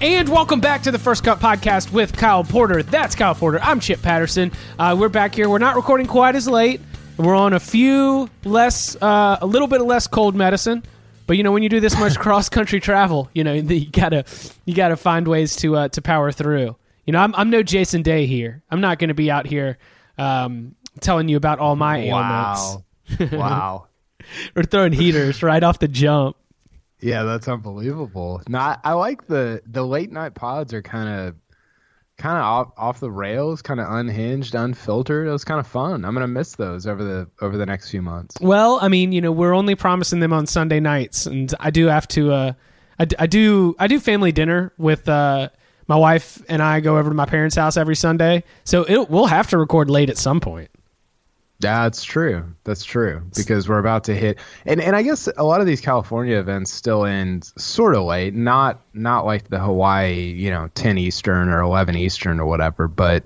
And 0.00 0.28
welcome 0.28 0.60
back 0.60 0.82
to 0.82 0.92
the 0.92 0.98
First 0.98 1.24
Cut 1.24 1.40
Podcast 1.40 1.90
with 1.90 2.16
Kyle 2.16 2.44
Porter. 2.44 2.84
That's 2.84 3.16
Kyle 3.16 3.34
Porter. 3.34 3.58
I'm 3.60 3.80
Chip 3.80 4.00
Patterson. 4.00 4.52
Uh, 4.78 4.96
we're 4.96 5.08
back 5.08 5.34
here. 5.34 5.48
We're 5.48 5.58
not 5.58 5.74
recording 5.74 6.06
quite 6.06 6.36
as 6.36 6.46
late. 6.46 6.80
We're 7.16 7.34
on 7.34 7.52
a 7.52 7.58
few 7.58 8.30
less, 8.44 8.94
uh, 9.02 9.38
a 9.40 9.46
little 9.46 9.66
bit 9.66 9.80
less 9.80 10.06
cold 10.06 10.36
medicine. 10.36 10.84
But 11.26 11.36
you 11.36 11.42
know, 11.42 11.50
when 11.50 11.64
you 11.64 11.68
do 11.68 11.80
this 11.80 11.98
much 11.98 12.16
cross 12.20 12.48
country 12.48 12.78
travel, 12.78 13.28
you 13.34 13.42
know 13.42 13.52
you 13.54 13.90
gotta 13.90 14.24
you 14.66 14.74
gotta 14.74 14.96
find 14.96 15.26
ways 15.26 15.56
to 15.56 15.74
uh, 15.74 15.88
to 15.88 16.00
power 16.00 16.30
through. 16.30 16.76
You 17.04 17.12
know, 17.12 17.18
I'm 17.18 17.34
I'm 17.34 17.50
no 17.50 17.64
Jason 17.64 18.02
Day 18.02 18.26
here. 18.26 18.62
I'm 18.70 18.80
not 18.80 19.00
going 19.00 19.08
to 19.08 19.14
be 19.14 19.32
out 19.32 19.48
here 19.48 19.78
um, 20.16 20.76
telling 21.00 21.28
you 21.28 21.36
about 21.36 21.58
all 21.58 21.74
my 21.74 22.08
wow. 22.08 22.84
ailments. 23.18 23.32
wow. 23.32 23.86
We're 24.54 24.62
throwing 24.62 24.92
heaters 24.92 25.42
right 25.42 25.62
off 25.62 25.80
the 25.80 25.88
jump. 25.88 26.36
Yeah, 27.00 27.22
that's 27.22 27.48
unbelievable. 27.48 28.42
Not, 28.48 28.80
I 28.84 28.92
like 28.94 29.26
the 29.26 29.62
the 29.66 29.86
late 29.86 30.10
night 30.10 30.34
pods 30.34 30.74
are 30.74 30.82
kind 30.82 31.08
of 31.08 31.34
kind 32.18 32.36
of 32.36 32.42
off, 32.42 32.72
off 32.76 33.00
the 33.00 33.10
rails, 33.10 33.62
kind 33.62 33.78
of 33.80 33.86
unhinged, 33.88 34.54
unfiltered. 34.54 35.28
It 35.28 35.30
was 35.30 35.44
kind 35.44 35.60
of 35.60 35.66
fun. 35.66 36.04
I'm 36.04 36.14
gonna 36.14 36.26
miss 36.26 36.56
those 36.56 36.86
over 36.86 37.02
the 37.02 37.28
over 37.40 37.56
the 37.56 37.66
next 37.66 37.90
few 37.90 38.02
months. 38.02 38.36
Well, 38.40 38.78
I 38.82 38.88
mean, 38.88 39.12
you 39.12 39.20
know, 39.20 39.32
we're 39.32 39.54
only 39.54 39.74
promising 39.74 40.20
them 40.20 40.32
on 40.32 40.46
Sunday 40.46 40.80
nights, 40.80 41.26
and 41.26 41.52
I 41.60 41.70
do 41.70 41.86
have 41.86 42.08
to. 42.08 42.32
Uh, 42.32 42.52
I, 42.98 43.06
I 43.18 43.26
do. 43.26 43.76
I 43.78 43.86
do 43.86 44.00
family 44.00 44.32
dinner 44.32 44.72
with 44.76 45.08
uh, 45.08 45.50
my 45.86 45.96
wife 45.96 46.42
and 46.48 46.60
I. 46.60 46.80
Go 46.80 46.98
over 46.98 47.10
to 47.10 47.14
my 47.14 47.26
parents' 47.26 47.54
house 47.56 47.76
every 47.76 47.96
Sunday, 47.96 48.42
so 48.64 48.82
it, 48.82 49.08
we'll 49.08 49.26
have 49.26 49.48
to 49.50 49.58
record 49.58 49.88
late 49.88 50.10
at 50.10 50.18
some 50.18 50.40
point. 50.40 50.70
That's 51.60 52.04
true. 52.04 52.44
That's 52.62 52.84
true 52.84 53.22
because 53.34 53.68
we're 53.68 53.80
about 53.80 54.04
to 54.04 54.14
hit, 54.14 54.38
and 54.64 54.80
and 54.80 54.94
I 54.94 55.02
guess 55.02 55.28
a 55.36 55.42
lot 55.42 55.60
of 55.60 55.66
these 55.66 55.80
California 55.80 56.38
events 56.38 56.72
still 56.72 57.04
end 57.04 57.50
sort 57.58 57.96
of 57.96 58.04
late. 58.04 58.32
Not 58.32 58.80
not 58.94 59.26
like 59.26 59.48
the 59.48 59.58
Hawaii, 59.58 60.32
you 60.36 60.50
know, 60.50 60.70
ten 60.74 60.98
Eastern 60.98 61.48
or 61.48 61.60
eleven 61.60 61.96
Eastern 61.96 62.38
or 62.38 62.46
whatever, 62.46 62.86
but 62.86 63.24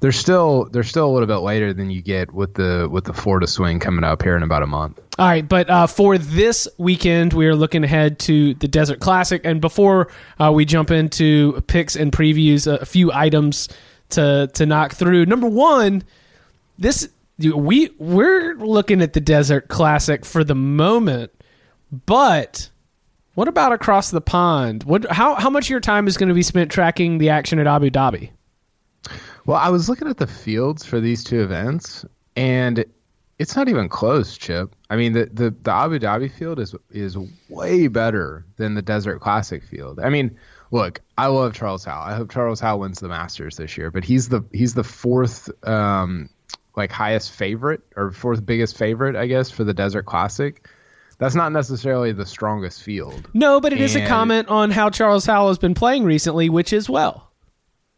they're 0.00 0.12
still 0.12 0.68
they're 0.72 0.82
still 0.82 1.06
a 1.06 1.12
little 1.12 1.26
bit 1.26 1.38
later 1.38 1.74
than 1.74 1.90
you 1.90 2.00
get 2.00 2.32
with 2.32 2.54
the 2.54 2.88
with 2.90 3.04
the 3.04 3.12
Florida 3.12 3.46
swing 3.46 3.78
coming 3.78 4.04
up 4.04 4.22
here 4.22 4.36
in 4.36 4.42
about 4.42 4.62
a 4.62 4.66
month. 4.66 4.98
All 5.18 5.26
right, 5.26 5.46
but 5.46 5.68
uh, 5.68 5.86
for 5.86 6.18
this 6.18 6.68
weekend, 6.78 7.32
we 7.32 7.46
are 7.46 7.56
looking 7.56 7.84
ahead 7.84 8.18
to 8.20 8.54
the 8.54 8.68
Desert 8.68 9.00
Classic, 9.00 9.40
and 9.44 9.60
before 9.60 10.08
uh, 10.38 10.52
we 10.52 10.64
jump 10.64 10.90
into 10.90 11.60
picks 11.66 11.96
and 11.96 12.12
previews, 12.12 12.70
a, 12.70 12.84
few 12.84 13.12
items 13.12 13.68
to 14.10 14.50
to 14.54 14.66
knock 14.66 14.94
through. 14.94 15.26
Number 15.26 15.48
one, 15.48 16.04
this 16.78 17.08
we 17.38 17.90
we're 17.98 18.54
looking 18.54 19.02
at 19.02 19.12
the 19.12 19.20
Desert 19.20 19.68
Classic 19.68 20.24
for 20.24 20.44
the 20.44 20.54
moment, 20.54 21.32
but 22.06 22.70
what 23.34 23.48
about 23.48 23.72
across 23.72 24.10
the 24.10 24.20
pond? 24.20 24.84
What 24.84 25.10
how 25.10 25.34
how 25.34 25.50
much 25.50 25.66
of 25.66 25.70
your 25.70 25.80
time 25.80 26.06
is 26.06 26.16
going 26.16 26.28
to 26.28 26.34
be 26.34 26.42
spent 26.42 26.70
tracking 26.70 27.18
the 27.18 27.30
action 27.30 27.58
at 27.58 27.66
Abu 27.66 27.90
Dhabi? 27.90 28.30
Well, 29.44 29.58
I 29.58 29.68
was 29.68 29.88
looking 29.88 30.08
at 30.08 30.16
the 30.16 30.26
fields 30.26 30.84
for 30.84 30.98
these 30.98 31.22
two 31.22 31.40
events, 31.40 32.04
and 32.34 32.84
it's 33.38 33.54
not 33.54 33.68
even 33.68 33.88
close, 33.88 34.36
Chip. 34.36 34.74
I 34.90 34.96
mean, 34.96 35.12
the, 35.12 35.26
the, 35.26 35.54
the 35.62 35.70
Abu 35.70 35.98
Dhabi 35.98 36.30
field 36.32 36.58
is 36.58 36.74
is 36.90 37.16
way 37.48 37.88
better 37.88 38.44
than 38.56 38.74
the 38.74 38.82
Desert 38.82 39.20
Classic 39.20 39.62
field. 39.62 40.00
I 40.00 40.08
mean, 40.08 40.36
look, 40.70 41.00
I 41.18 41.26
love 41.26 41.54
Charles 41.54 41.84
Howell. 41.84 42.02
I 42.02 42.14
hope 42.14 42.32
Charles 42.32 42.60
Howell 42.60 42.80
wins 42.80 43.00
the 43.00 43.08
Masters 43.08 43.56
this 43.56 43.76
year, 43.76 43.90
but 43.90 44.04
he's 44.04 44.30
the 44.30 44.42
he's 44.52 44.74
the 44.74 44.84
fourth 44.84 45.50
um, 45.66 46.30
like 46.76 46.92
highest 46.92 47.32
favorite 47.32 47.80
or 47.96 48.12
fourth 48.12 48.44
biggest 48.44 48.76
favorite, 48.76 49.16
I 49.16 49.26
guess, 49.26 49.50
for 49.50 49.64
the 49.64 49.74
Desert 49.74 50.04
Classic. 50.04 50.68
That's 51.18 51.34
not 51.34 51.50
necessarily 51.52 52.12
the 52.12 52.26
strongest 52.26 52.82
field. 52.82 53.30
No, 53.32 53.60
but 53.60 53.72
it 53.72 53.76
and 53.76 53.84
is 53.84 53.96
a 53.96 54.06
comment 54.06 54.48
on 54.48 54.70
how 54.70 54.90
Charles 54.90 55.24
Howell 55.24 55.48
has 55.48 55.58
been 55.58 55.72
playing 55.72 56.04
recently, 56.04 56.50
which 56.50 56.74
is 56.74 56.90
well. 56.90 57.32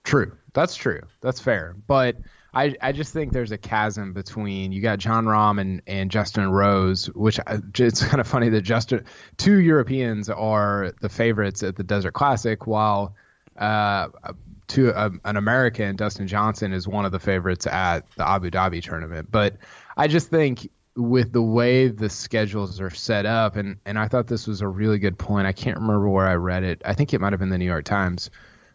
True. 0.05 0.33
That's 0.55 0.77
true. 0.77 1.03
That's 1.21 1.41
fair. 1.41 1.75
But 1.87 2.17
I, 2.55 2.77
I 2.81 2.93
just 2.93 3.13
think 3.13 3.33
there's 3.33 3.53
a 3.53 3.59
chasm 3.59 4.13
between 4.13 4.73
you 4.73 4.81
got 4.81 4.99
Jon 4.99 5.27
Rahm 5.27 5.61
and, 5.61 5.83
and 5.87 6.11
Justin 6.11 6.51
Rose, 6.51 7.07
which 7.15 7.41
uh, 7.41 7.59
it's 7.79 8.03
kind 8.07 8.21
of 8.21 8.27
funny 8.27 8.49
that 8.51 8.63
Justin 8.63 9.05
two 9.37 9.59
Europeans 9.59 10.29
are 10.29 10.93
the 11.01 11.09
favorites 11.09 11.63
at 11.63 11.77
the 11.77 11.85
Desert 11.85 12.13
Classic, 12.13 12.67
while 12.67 13.15
uh, 13.59 14.09
to 14.69 14.91
a, 14.91 15.11
an 15.25 15.37
American, 15.37 15.97
Dustin 15.97 16.27
Johnson 16.27 16.73
is 16.73 16.87
one 16.87 17.05
of 17.05 17.13
the 17.13 17.19
favorites 17.19 17.67
at 17.67 18.11
the 18.17 18.29
Abu 18.29 18.51
Dhabi 18.51 18.83
tournament. 18.83 19.29
But 19.31 19.57
I 19.97 20.09
just 20.09 20.29
think 20.29 20.71
with 20.95 21.33
the 21.33 21.43
way 21.43 21.89
the 21.89 22.11
schedules 22.11 22.81
are 22.81 22.91
set 22.91 23.25
up, 23.25 23.57
and, 23.57 23.79
and 23.87 23.99
I 23.99 24.09
thought 24.09 24.27
this 24.27 24.47
was 24.47 24.61
a 24.61 24.69
really 24.69 24.99
good 24.99 25.19
point. 25.19 25.47
I 25.47 25.53
can't 25.53 25.77
remember 25.77 26.09
where 26.09 26.27
I 26.27 26.35
read 26.35 26.65
it. 26.65 26.83
I 26.85 26.95
think 26.95 27.15
it 27.15 27.21
might 27.21 27.33
have 27.33 27.41
been 27.41 27.51
the 27.51 27.59
New 27.59 27.65
York 27.65 27.85
Times, 27.85 28.31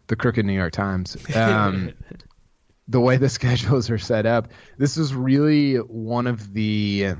the 0.08 0.16
crooked 0.16 0.44
New 0.44 0.52
York 0.52 0.72
Times. 0.72 1.16
Um, 1.34 1.92
the 2.88 3.00
way 3.00 3.16
the 3.16 3.28
schedules 3.28 3.90
are 3.90 3.98
set 3.98 4.26
up, 4.26 4.48
this 4.78 4.96
is 4.96 5.14
really 5.14 5.76
one 5.76 6.26
of 6.26 6.52
the, 6.52 7.14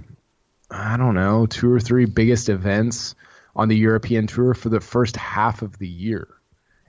I 0.71 0.97
don't 0.97 1.15
know, 1.15 1.47
two 1.47 1.73
or 1.73 1.81
three 1.81 2.07
biggest 2.07 2.49
events 2.49 3.15
on 3.57 3.69
the 3.69 3.77
European 3.77 4.27
tour 4.27 4.55
for 4.55 4.69
the 4.69 4.81
first 4.81 5.17
half 5.17 5.63
of 5.63 5.79
the 5.79 5.89
year. 5.89 6.29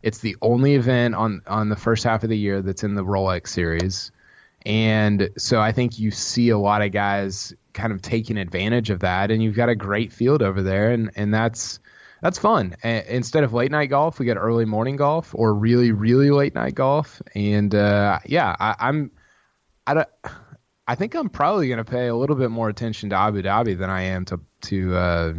It's 0.05 0.19
the 0.19 0.37
only 0.39 0.75
event 0.75 1.15
on 1.15 1.41
on 1.47 1.69
the 1.69 1.75
first 1.75 2.03
half 2.03 2.23
of 2.23 2.29
the 2.29 2.37
year 2.37 2.61
that's 2.61 2.83
in 2.83 2.93
the 2.93 3.03
Rolex 3.03 3.47
series. 3.47 4.11
And 4.63 5.31
so 5.35 5.59
I 5.59 5.71
think 5.71 5.97
you 5.97 6.11
see 6.11 6.49
a 6.49 6.59
lot 6.59 6.83
of 6.83 6.91
guys 6.91 7.53
kind 7.73 7.91
of 7.91 8.03
taking 8.03 8.37
advantage 8.37 8.91
of 8.91 8.99
that 8.99 9.31
and 9.31 9.41
you've 9.41 9.55
got 9.55 9.69
a 9.69 9.75
great 9.75 10.13
field 10.13 10.43
over 10.43 10.61
there 10.61 10.91
and 10.91 11.09
and 11.15 11.33
that's 11.33 11.79
that's 12.21 12.37
fun. 12.37 12.75
instead 12.83 13.43
of 13.43 13.53
late 13.53 13.71
night 13.71 13.89
golf, 13.89 14.19
we 14.19 14.25
get 14.27 14.37
early 14.37 14.65
morning 14.65 14.95
golf 14.95 15.33
or 15.33 15.55
really 15.55 15.91
really 15.91 16.29
late 16.29 16.53
night 16.53 16.75
golf 16.75 17.19
and 17.33 17.73
uh, 17.73 18.19
yeah, 18.27 18.55
I, 18.59 18.75
I'm 18.79 19.09
I 19.87 19.95
don't 19.95 20.09
I 20.87 20.93
think 20.93 21.15
I'm 21.15 21.29
probably 21.29 21.67
going 21.67 21.83
to 21.83 21.83
pay 21.83 22.07
a 22.07 22.15
little 22.15 22.35
bit 22.35 22.51
more 22.51 22.69
attention 22.69 23.09
to 23.09 23.15
Abu 23.15 23.41
Dhabi 23.41 23.75
than 23.75 23.89
I 23.89 24.03
am 24.03 24.25
to 24.25 24.39
to 24.61 24.95
uh, 24.95 25.33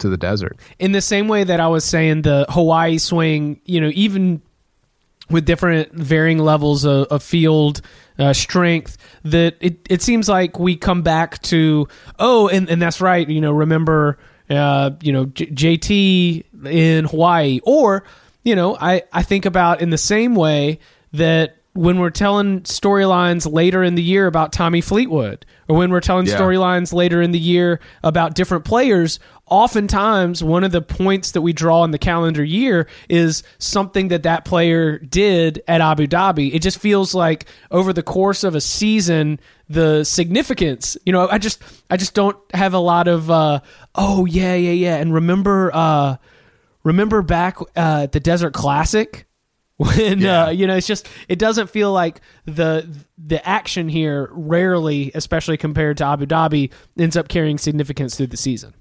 to 0.00 0.08
the 0.08 0.16
desert. 0.16 0.58
In 0.78 0.92
the 0.92 1.00
same 1.00 1.28
way 1.28 1.44
that 1.44 1.60
I 1.60 1.68
was 1.68 1.84
saying 1.84 2.22
the 2.22 2.46
Hawaii 2.48 2.98
swing, 2.98 3.60
you 3.64 3.80
know, 3.80 3.90
even 3.94 4.42
with 5.30 5.44
different 5.44 5.92
varying 5.92 6.38
levels 6.38 6.84
of, 6.84 7.06
of 7.06 7.22
field 7.22 7.80
uh, 8.18 8.32
strength, 8.32 8.98
that 9.24 9.56
it, 9.60 9.78
it 9.88 10.02
seems 10.02 10.28
like 10.28 10.58
we 10.58 10.76
come 10.76 11.02
back 11.02 11.40
to, 11.42 11.86
oh, 12.18 12.48
and, 12.48 12.68
and 12.68 12.82
that's 12.82 13.00
right, 13.00 13.28
you 13.28 13.40
know, 13.40 13.52
remember, 13.52 14.18
uh, 14.50 14.90
you 15.00 15.12
know, 15.12 15.26
J- 15.26 15.46
JT 15.46 16.66
in 16.66 17.04
Hawaii. 17.04 17.60
Or, 17.62 18.04
you 18.42 18.56
know, 18.56 18.76
I, 18.76 19.04
I 19.12 19.22
think 19.22 19.46
about 19.46 19.80
in 19.80 19.90
the 19.90 19.98
same 19.98 20.34
way 20.34 20.80
that 21.12 21.59
when 21.80 21.98
we're 21.98 22.10
telling 22.10 22.60
storylines 22.60 23.50
later 23.50 23.82
in 23.82 23.94
the 23.94 24.02
year 24.02 24.26
about 24.26 24.52
Tommy 24.52 24.82
Fleetwood, 24.82 25.46
or 25.66 25.78
when 25.78 25.90
we're 25.90 26.00
telling 26.00 26.26
yeah. 26.26 26.36
storylines 26.36 26.92
later 26.92 27.22
in 27.22 27.30
the 27.30 27.38
year 27.38 27.80
about 28.02 28.34
different 28.34 28.66
players, 28.66 29.18
oftentimes 29.46 30.44
one 30.44 30.62
of 30.62 30.72
the 30.72 30.82
points 30.82 31.32
that 31.32 31.40
we 31.40 31.54
draw 31.54 31.82
in 31.84 31.90
the 31.90 31.98
calendar 31.98 32.44
year 32.44 32.86
is 33.08 33.42
something 33.56 34.08
that 34.08 34.24
that 34.24 34.44
player 34.44 34.98
did 34.98 35.62
at 35.66 35.80
Abu 35.80 36.06
Dhabi. 36.06 36.52
It 36.52 36.60
just 36.60 36.78
feels 36.78 37.14
like 37.14 37.46
over 37.70 37.94
the 37.94 38.02
course 38.02 38.44
of 38.44 38.54
a 38.54 38.60
season, 38.60 39.40
the 39.70 40.04
significance, 40.04 40.98
you 41.06 41.14
know, 41.14 41.28
I 41.30 41.38
just, 41.38 41.62
I 41.88 41.96
just 41.96 42.12
don't 42.12 42.36
have 42.52 42.74
a 42.74 42.78
lot 42.78 43.08
of, 43.08 43.30
uh, 43.30 43.60
oh 43.94 44.26
yeah, 44.26 44.54
yeah, 44.54 44.72
yeah. 44.72 44.96
And 44.96 45.14
remember, 45.14 45.70
uh, 45.72 46.16
remember 46.84 47.22
back, 47.22 47.56
uh, 47.74 48.04
the 48.04 48.20
Desert 48.20 48.52
Classic 48.52 49.24
when 49.80 50.20
yeah. 50.20 50.44
uh, 50.44 50.50
you 50.50 50.66
know 50.66 50.76
it's 50.76 50.86
just 50.86 51.08
it 51.28 51.38
doesn't 51.38 51.68
feel 51.68 51.92
like 51.92 52.20
the 52.44 52.86
the 53.16 53.46
action 53.48 53.88
here 53.88 54.28
rarely 54.32 55.10
especially 55.14 55.56
compared 55.56 55.96
to 55.96 56.04
Abu 56.04 56.26
Dhabi 56.26 56.70
ends 56.98 57.16
up 57.16 57.28
carrying 57.28 57.56
significance 57.56 58.16
through 58.16 58.28
the 58.28 58.36
season 58.36 58.74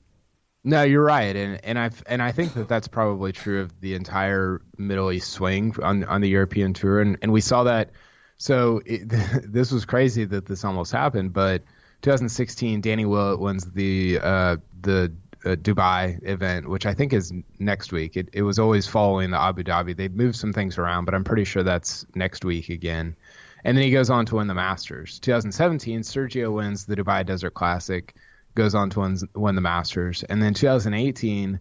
no, 0.64 0.84
you're 0.84 1.04
right, 1.04 1.36
and 1.36 1.64
and 1.64 1.80
I 1.80 1.90
and 2.06 2.22
I 2.22 2.34
think 2.34 2.54
that 2.56 2.68
that's 2.68 2.88
probably 2.88 3.32
true 3.32 3.62
of 3.62 3.80
the 3.80 3.96
entire 3.96 4.62
Middle 4.78 5.12
East 5.12 5.32
swing 5.32 5.74
on 5.82 6.04
on 6.04 6.20
the 6.20 6.28
European 6.28 6.74
tour, 6.74 7.00
and 7.00 7.18
and 7.22 7.32
we 7.32 7.42
saw 7.42 7.64
that. 7.64 7.92
So 8.38 8.82
it, 8.86 9.08
this 9.52 9.72
was 9.72 9.86
crazy 9.86 10.26
that 10.26 10.46
this 10.46 10.66
almost 10.66 10.92
happened, 10.92 11.32
but 11.32 11.64
2016, 12.02 12.82
Danny 12.82 13.06
Willett 13.06 13.40
wins 13.40 13.66
the 13.72 14.20
uh, 14.22 14.58
the 14.82 15.14
uh, 15.46 15.56
Dubai 15.56 16.20
event, 16.28 16.70
which 16.70 16.86
I 16.86 16.94
think 16.94 17.14
is 17.14 17.34
next 17.60 17.92
week. 17.92 18.18
It 18.18 18.30
it 18.34 18.44
was 18.44 18.60
always 18.60 18.88
following 18.88 19.32
the 19.32 19.40
Abu 19.40 19.64
Dhabi. 19.64 19.96
They 19.96 20.08
moved 20.08 20.36
some 20.36 20.54
things 20.54 20.78
around, 20.78 21.06
but 21.06 21.14
I'm 21.14 21.24
pretty 21.24 21.46
sure 21.46 21.64
that's 21.64 22.06
next 22.16 22.46
week 22.46 22.70
again. 22.70 23.16
And 23.64 23.78
then 23.78 23.84
he 23.84 23.92
goes 23.92 24.10
on 24.10 24.26
to 24.28 24.36
win 24.36 24.48
the 24.48 24.54
Masters. 24.54 25.20
2017, 25.20 26.02
Sergio 26.02 26.54
wins 26.54 26.86
the 26.86 26.96
Dubai 26.96 27.26
Desert 27.26 27.54
Classic 27.54 28.16
goes 28.56 28.74
on 28.74 28.90
to 28.90 29.00
win, 29.02 29.18
win 29.36 29.56
the 29.56 29.62
Masters, 29.62 30.24
and 30.24 30.42
then 30.42 30.54
2018, 30.54 31.60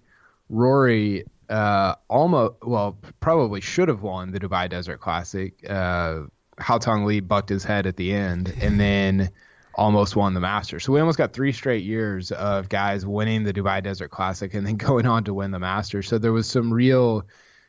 Rory 0.48 1.24
uh, 1.48 1.94
almost 2.08 2.54
well 2.62 2.98
probably 3.20 3.60
should 3.60 3.88
have 3.88 4.02
won 4.02 4.32
the 4.32 4.40
Dubai 4.40 4.68
Desert 4.68 5.00
Classic. 5.00 5.54
Uh, 5.68 6.22
Haotong 6.58 7.06
Li 7.06 7.20
bucked 7.20 7.48
his 7.48 7.64
head 7.64 7.86
at 7.86 7.96
the 7.96 8.12
end, 8.12 8.52
and 8.60 8.80
then 8.80 9.30
almost 9.78 10.16
won 10.16 10.34
the 10.34 10.40
Masters. 10.40 10.84
So 10.84 10.92
we 10.92 10.98
almost 10.98 11.18
got 11.18 11.32
three 11.32 11.52
straight 11.52 11.84
years 11.84 12.32
of 12.32 12.68
guys 12.68 13.06
winning 13.06 13.44
the 13.44 13.52
Dubai 13.52 13.80
Desert 13.80 14.10
Classic 14.10 14.52
and 14.52 14.66
then 14.66 14.76
going 14.88 15.06
on 15.06 15.24
to 15.24 15.32
win 15.32 15.52
the 15.52 15.60
Masters. 15.60 16.08
So 16.08 16.18
there 16.18 16.32
was 16.32 16.48
some 16.48 16.72
real 16.72 17.24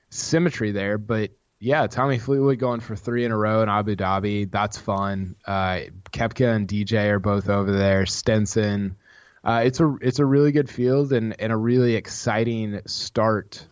symmetry 0.10 0.72
there. 0.72 0.98
But 0.98 1.32
yeah, 1.60 1.86
Tommy 1.86 2.18
Fleetwood 2.18 2.58
going 2.58 2.80
for 2.80 2.96
three 2.96 3.26
in 3.26 3.32
a 3.32 3.38
row 3.38 3.62
in 3.62 3.70
Abu 3.70 3.96
Dhabi. 3.96 4.50
That's 4.50 4.78
fun. 4.78 5.36
Uh, 5.46 5.82
Koepka 6.12 6.56
and 6.56 6.68
DJ 6.68 7.10
are 7.10 7.20
both 7.20 7.48
over 7.48 7.72
there. 7.72 8.06
Stenson. 8.08 8.98
Uh, 9.42 9.62
it's 9.66 9.80
a 9.80 9.96
it's 10.02 10.20
a 10.20 10.26
really 10.26 10.52
good 10.52 10.70
field 10.70 11.14
and, 11.14 11.40
and 11.40 11.54
a 11.54 11.58
really 11.58 11.96
exciting 11.96 12.82
start 12.88 13.66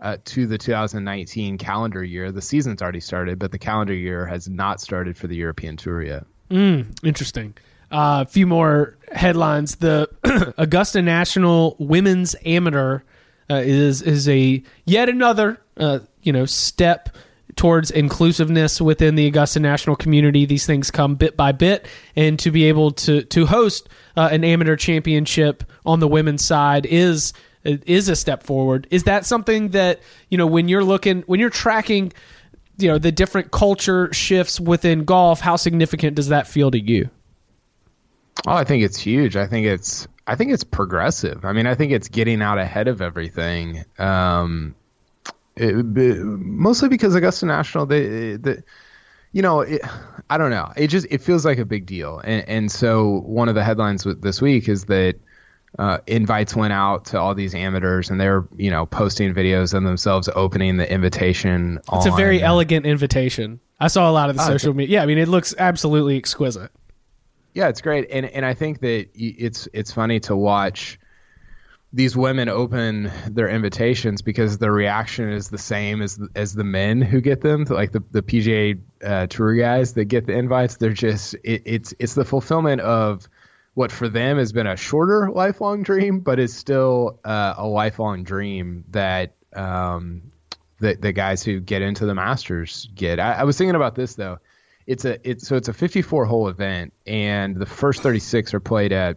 uh, 0.00 0.16
to 0.24 0.46
the 0.46 0.56
2019 0.56 1.58
calendar 1.58 2.02
year. 2.02 2.32
The 2.32 2.40
season's 2.40 2.80
already 2.80 3.00
started, 3.00 3.38
but 3.38 3.50
the 3.50 3.58
calendar 3.58 3.92
year 3.92 4.24
has 4.24 4.48
not 4.48 4.80
started 4.80 5.16
for 5.16 5.26
the 5.26 5.36
European 5.36 5.76
Tour 5.76 6.02
yet. 6.02 6.24
Mm, 6.50 6.96
interesting. 7.04 7.54
Uh, 7.92 8.24
a 8.26 8.26
few 8.26 8.46
more 8.46 8.96
headlines. 9.12 9.76
The 9.76 10.08
Augusta 10.56 11.02
National 11.02 11.76
Women's 11.78 12.34
Amateur 12.44 13.00
uh, 13.50 13.56
is 13.56 14.00
is 14.00 14.28
a 14.28 14.62
yet 14.86 15.10
another 15.10 15.60
uh, 15.76 15.98
you 16.22 16.32
know 16.32 16.46
step 16.46 17.10
towards 17.54 17.90
inclusiveness 17.90 18.80
within 18.80 19.14
the 19.14 19.26
Augusta 19.26 19.60
National 19.60 19.94
community. 19.94 20.46
These 20.46 20.64
things 20.64 20.90
come 20.90 21.16
bit 21.16 21.36
by 21.36 21.52
bit, 21.52 21.86
and 22.16 22.38
to 22.38 22.50
be 22.50 22.64
able 22.64 22.92
to 22.92 23.22
to 23.24 23.46
host 23.46 23.90
uh, 24.16 24.30
an 24.32 24.42
amateur 24.42 24.76
championship 24.76 25.62
on 25.84 26.00
the 26.00 26.08
women's 26.08 26.44
side 26.44 26.86
is 26.86 27.34
is 27.64 28.08
a 28.08 28.16
step 28.16 28.42
forward. 28.42 28.86
Is 28.90 29.04
that 29.04 29.26
something 29.26 29.68
that 29.70 30.00
you 30.30 30.38
know 30.38 30.46
when 30.46 30.68
you're 30.68 30.84
looking 30.84 31.22
when 31.26 31.40
you're 31.40 31.50
tracking, 31.50 32.12
you 32.78 32.88
know 32.88 32.98
the 32.98 33.12
different 33.12 33.50
culture 33.50 34.10
shifts 34.14 34.58
within 34.58 35.04
golf? 35.04 35.40
How 35.40 35.56
significant 35.56 36.16
does 36.16 36.28
that 36.28 36.46
feel 36.46 36.70
to 36.70 36.80
you? 36.80 37.10
Oh, 38.46 38.52
I 38.52 38.64
think 38.64 38.82
it's 38.82 38.98
huge. 38.98 39.36
I 39.36 39.46
think 39.46 39.66
it's 39.66 40.08
I 40.26 40.34
think 40.36 40.52
it's 40.52 40.64
progressive. 40.64 41.44
I 41.44 41.52
mean, 41.52 41.66
I 41.66 41.74
think 41.74 41.92
it's 41.92 42.08
getting 42.08 42.42
out 42.42 42.58
ahead 42.58 42.88
of 42.88 43.00
everything. 43.00 43.84
Um, 43.98 44.74
it, 45.56 45.74
mostly 45.84 46.88
because 46.88 47.14
Augusta 47.14 47.46
National, 47.46 47.86
they, 47.86 48.36
they 48.36 48.62
you 49.32 49.42
know, 49.42 49.60
it, 49.60 49.82
I 50.30 50.38
don't 50.38 50.50
know. 50.50 50.72
It 50.76 50.88
just 50.88 51.06
it 51.10 51.18
feels 51.18 51.44
like 51.44 51.58
a 51.58 51.64
big 51.64 51.86
deal, 51.86 52.20
and 52.24 52.46
and 52.48 52.72
so 52.72 53.22
one 53.26 53.48
of 53.48 53.54
the 53.54 53.64
headlines 53.64 54.04
with 54.04 54.22
this 54.22 54.40
week 54.40 54.68
is 54.68 54.84
that 54.86 55.16
uh, 55.78 55.98
invites 56.06 56.54
went 56.54 56.72
out 56.72 57.06
to 57.06 57.20
all 57.20 57.34
these 57.34 57.54
amateurs, 57.54 58.10
and 58.10 58.20
they're 58.20 58.46
you 58.56 58.70
know 58.70 58.86
posting 58.86 59.34
videos 59.34 59.74
of 59.74 59.82
themselves 59.82 60.28
opening 60.34 60.76
the 60.76 60.90
invitation. 60.90 61.78
It's 61.92 62.06
on, 62.06 62.12
a 62.12 62.16
very 62.16 62.42
elegant 62.42 62.86
invitation. 62.86 63.60
I 63.80 63.88
saw 63.88 64.08
a 64.08 64.12
lot 64.12 64.30
of 64.30 64.36
the 64.36 64.42
oh, 64.42 64.46
social 64.46 64.74
media. 64.74 64.98
Yeah, 64.98 65.02
I 65.02 65.06
mean, 65.06 65.18
it 65.18 65.28
looks 65.28 65.54
absolutely 65.58 66.16
exquisite. 66.16 66.70
Yeah, 67.54 67.68
it's 67.68 67.82
great, 67.82 68.08
and 68.10 68.26
and 68.26 68.46
I 68.46 68.54
think 68.54 68.80
that 68.80 69.08
it's 69.14 69.68
it's 69.72 69.92
funny 69.92 70.20
to 70.20 70.36
watch 70.36 70.98
these 71.92 72.16
women 72.16 72.48
open 72.48 73.12
their 73.28 73.48
invitations 73.48 74.22
because 74.22 74.56
the 74.56 74.70
reaction 74.70 75.30
is 75.30 75.50
the 75.50 75.58
same 75.58 76.00
as 76.00 76.18
as 76.34 76.54
the 76.54 76.64
men 76.64 77.02
who 77.02 77.20
get 77.20 77.42
them, 77.42 77.64
like 77.68 77.92
the 77.92 78.02
the 78.10 78.22
PGA 78.22 78.80
uh, 79.04 79.26
Tour 79.26 79.54
guys 79.54 79.92
that 79.94 80.06
get 80.06 80.26
the 80.26 80.32
invites. 80.32 80.76
They're 80.76 80.94
just 80.94 81.34
it, 81.44 81.62
it's 81.66 81.94
it's 81.98 82.14
the 82.14 82.24
fulfillment 82.24 82.80
of 82.80 83.28
what 83.74 83.92
for 83.92 84.08
them 84.08 84.38
has 84.38 84.52
been 84.52 84.66
a 84.66 84.76
shorter 84.76 85.30
lifelong 85.30 85.82
dream, 85.82 86.20
but 86.20 86.38
is 86.38 86.54
still 86.54 87.20
uh, 87.22 87.54
a 87.58 87.66
lifelong 87.66 88.24
dream 88.24 88.84
that 88.92 89.34
um, 89.54 90.22
the 90.78 90.94
the 90.94 91.12
guys 91.12 91.42
who 91.42 91.60
get 91.60 91.82
into 91.82 92.06
the 92.06 92.14
Masters 92.14 92.88
get. 92.94 93.20
I, 93.20 93.34
I 93.34 93.44
was 93.44 93.58
thinking 93.58 93.76
about 93.76 93.94
this 93.94 94.14
though 94.14 94.38
it's 94.86 95.04
a 95.04 95.28
it's 95.28 95.46
so 95.46 95.56
it's 95.56 95.68
a 95.68 95.72
54 95.72 96.24
hole 96.24 96.48
event, 96.48 96.92
and 97.06 97.56
the 97.56 97.66
first 97.66 98.02
36 98.02 98.54
are 98.54 98.60
played 98.60 98.92
at 98.92 99.16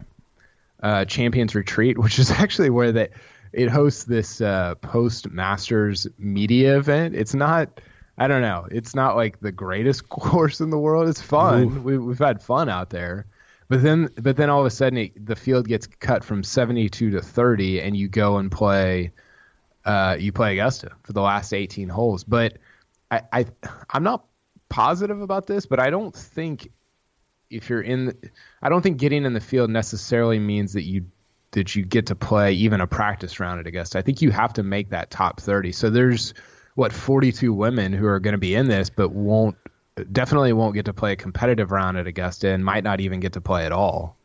uh, 0.82 1.04
Champions 1.04 1.54
Retreat, 1.54 1.98
which 2.02 2.18
is 2.18 2.30
actually 2.30 2.70
where 2.70 2.92
they 2.92 3.08
it 3.52 3.70
hosts 3.70 4.04
this 4.04 4.40
uh, 4.40 4.74
post 4.76 5.30
Masters 5.30 6.06
media 6.18 6.76
event. 6.76 7.14
It's 7.14 7.34
not. 7.34 7.80
I 8.18 8.28
don't 8.28 8.40
know. 8.40 8.66
It's 8.70 8.94
not 8.94 9.14
like 9.14 9.40
the 9.40 9.52
greatest 9.52 10.08
course 10.08 10.60
in 10.60 10.70
the 10.70 10.78
world. 10.78 11.08
It's 11.08 11.20
fun. 11.20 11.84
We, 11.84 11.98
we've 11.98 12.18
had 12.18 12.42
fun 12.42 12.68
out 12.68 12.90
there, 12.90 13.26
but 13.68 13.82
then 13.82 14.08
but 14.20 14.36
then 14.36 14.50
all 14.50 14.60
of 14.60 14.66
a 14.66 14.70
sudden 14.70 14.98
it, 14.98 15.26
the 15.26 15.36
field 15.36 15.68
gets 15.68 15.86
cut 15.86 16.24
from 16.24 16.42
72 16.42 17.10
to 17.10 17.20
30, 17.20 17.80
and 17.80 17.96
you 17.96 18.08
go 18.08 18.38
and 18.38 18.50
play. 18.50 19.12
Uh, 19.84 20.16
you 20.18 20.32
play 20.32 20.58
Augusta 20.58 20.90
for 21.04 21.12
the 21.12 21.20
last 21.20 21.52
18 21.52 21.88
holes, 21.88 22.24
but 22.24 22.58
I, 23.10 23.22
I 23.32 23.46
I'm 23.90 24.02
not 24.02 24.25
positive 24.68 25.20
about 25.20 25.46
this, 25.46 25.66
but 25.66 25.80
I 25.80 25.90
don't 25.90 26.14
think 26.14 26.70
if 27.50 27.70
you're 27.70 27.82
in, 27.82 28.16
I 28.60 28.68
don't 28.68 28.82
think 28.82 28.98
getting 28.98 29.24
in 29.24 29.32
the 29.32 29.40
field 29.40 29.70
necessarily 29.70 30.38
means 30.38 30.72
that 30.72 30.82
you 30.82 31.06
that 31.52 31.74
you 31.74 31.84
get 31.84 32.06
to 32.06 32.14
play 32.14 32.52
even 32.52 32.80
a 32.80 32.86
practice 32.86 33.40
round 33.40 33.60
at 33.60 33.66
Augusta. 33.66 33.98
I 33.98 34.02
think 34.02 34.20
you 34.20 34.30
have 34.30 34.52
to 34.54 34.62
make 34.62 34.90
that 34.90 35.10
top 35.10 35.40
30. 35.40 35.72
So 35.72 35.88
there's 35.88 36.34
what 36.74 36.92
42 36.92 37.52
women 37.52 37.92
who 37.92 38.06
are 38.06 38.20
going 38.20 38.32
to 38.32 38.38
be 38.38 38.54
in 38.54 38.68
this, 38.68 38.90
but 38.90 39.10
won't 39.10 39.56
definitely 40.12 40.52
won't 40.52 40.74
get 40.74 40.84
to 40.84 40.92
play 40.92 41.12
a 41.12 41.16
competitive 41.16 41.70
round 41.70 41.96
at 41.96 42.06
Augusta 42.06 42.50
and 42.50 42.64
might 42.64 42.84
not 42.84 43.00
even 43.00 43.20
get 43.20 43.32
to 43.32 43.40
play 43.40 43.64
at 43.64 43.72
all. 43.72 44.18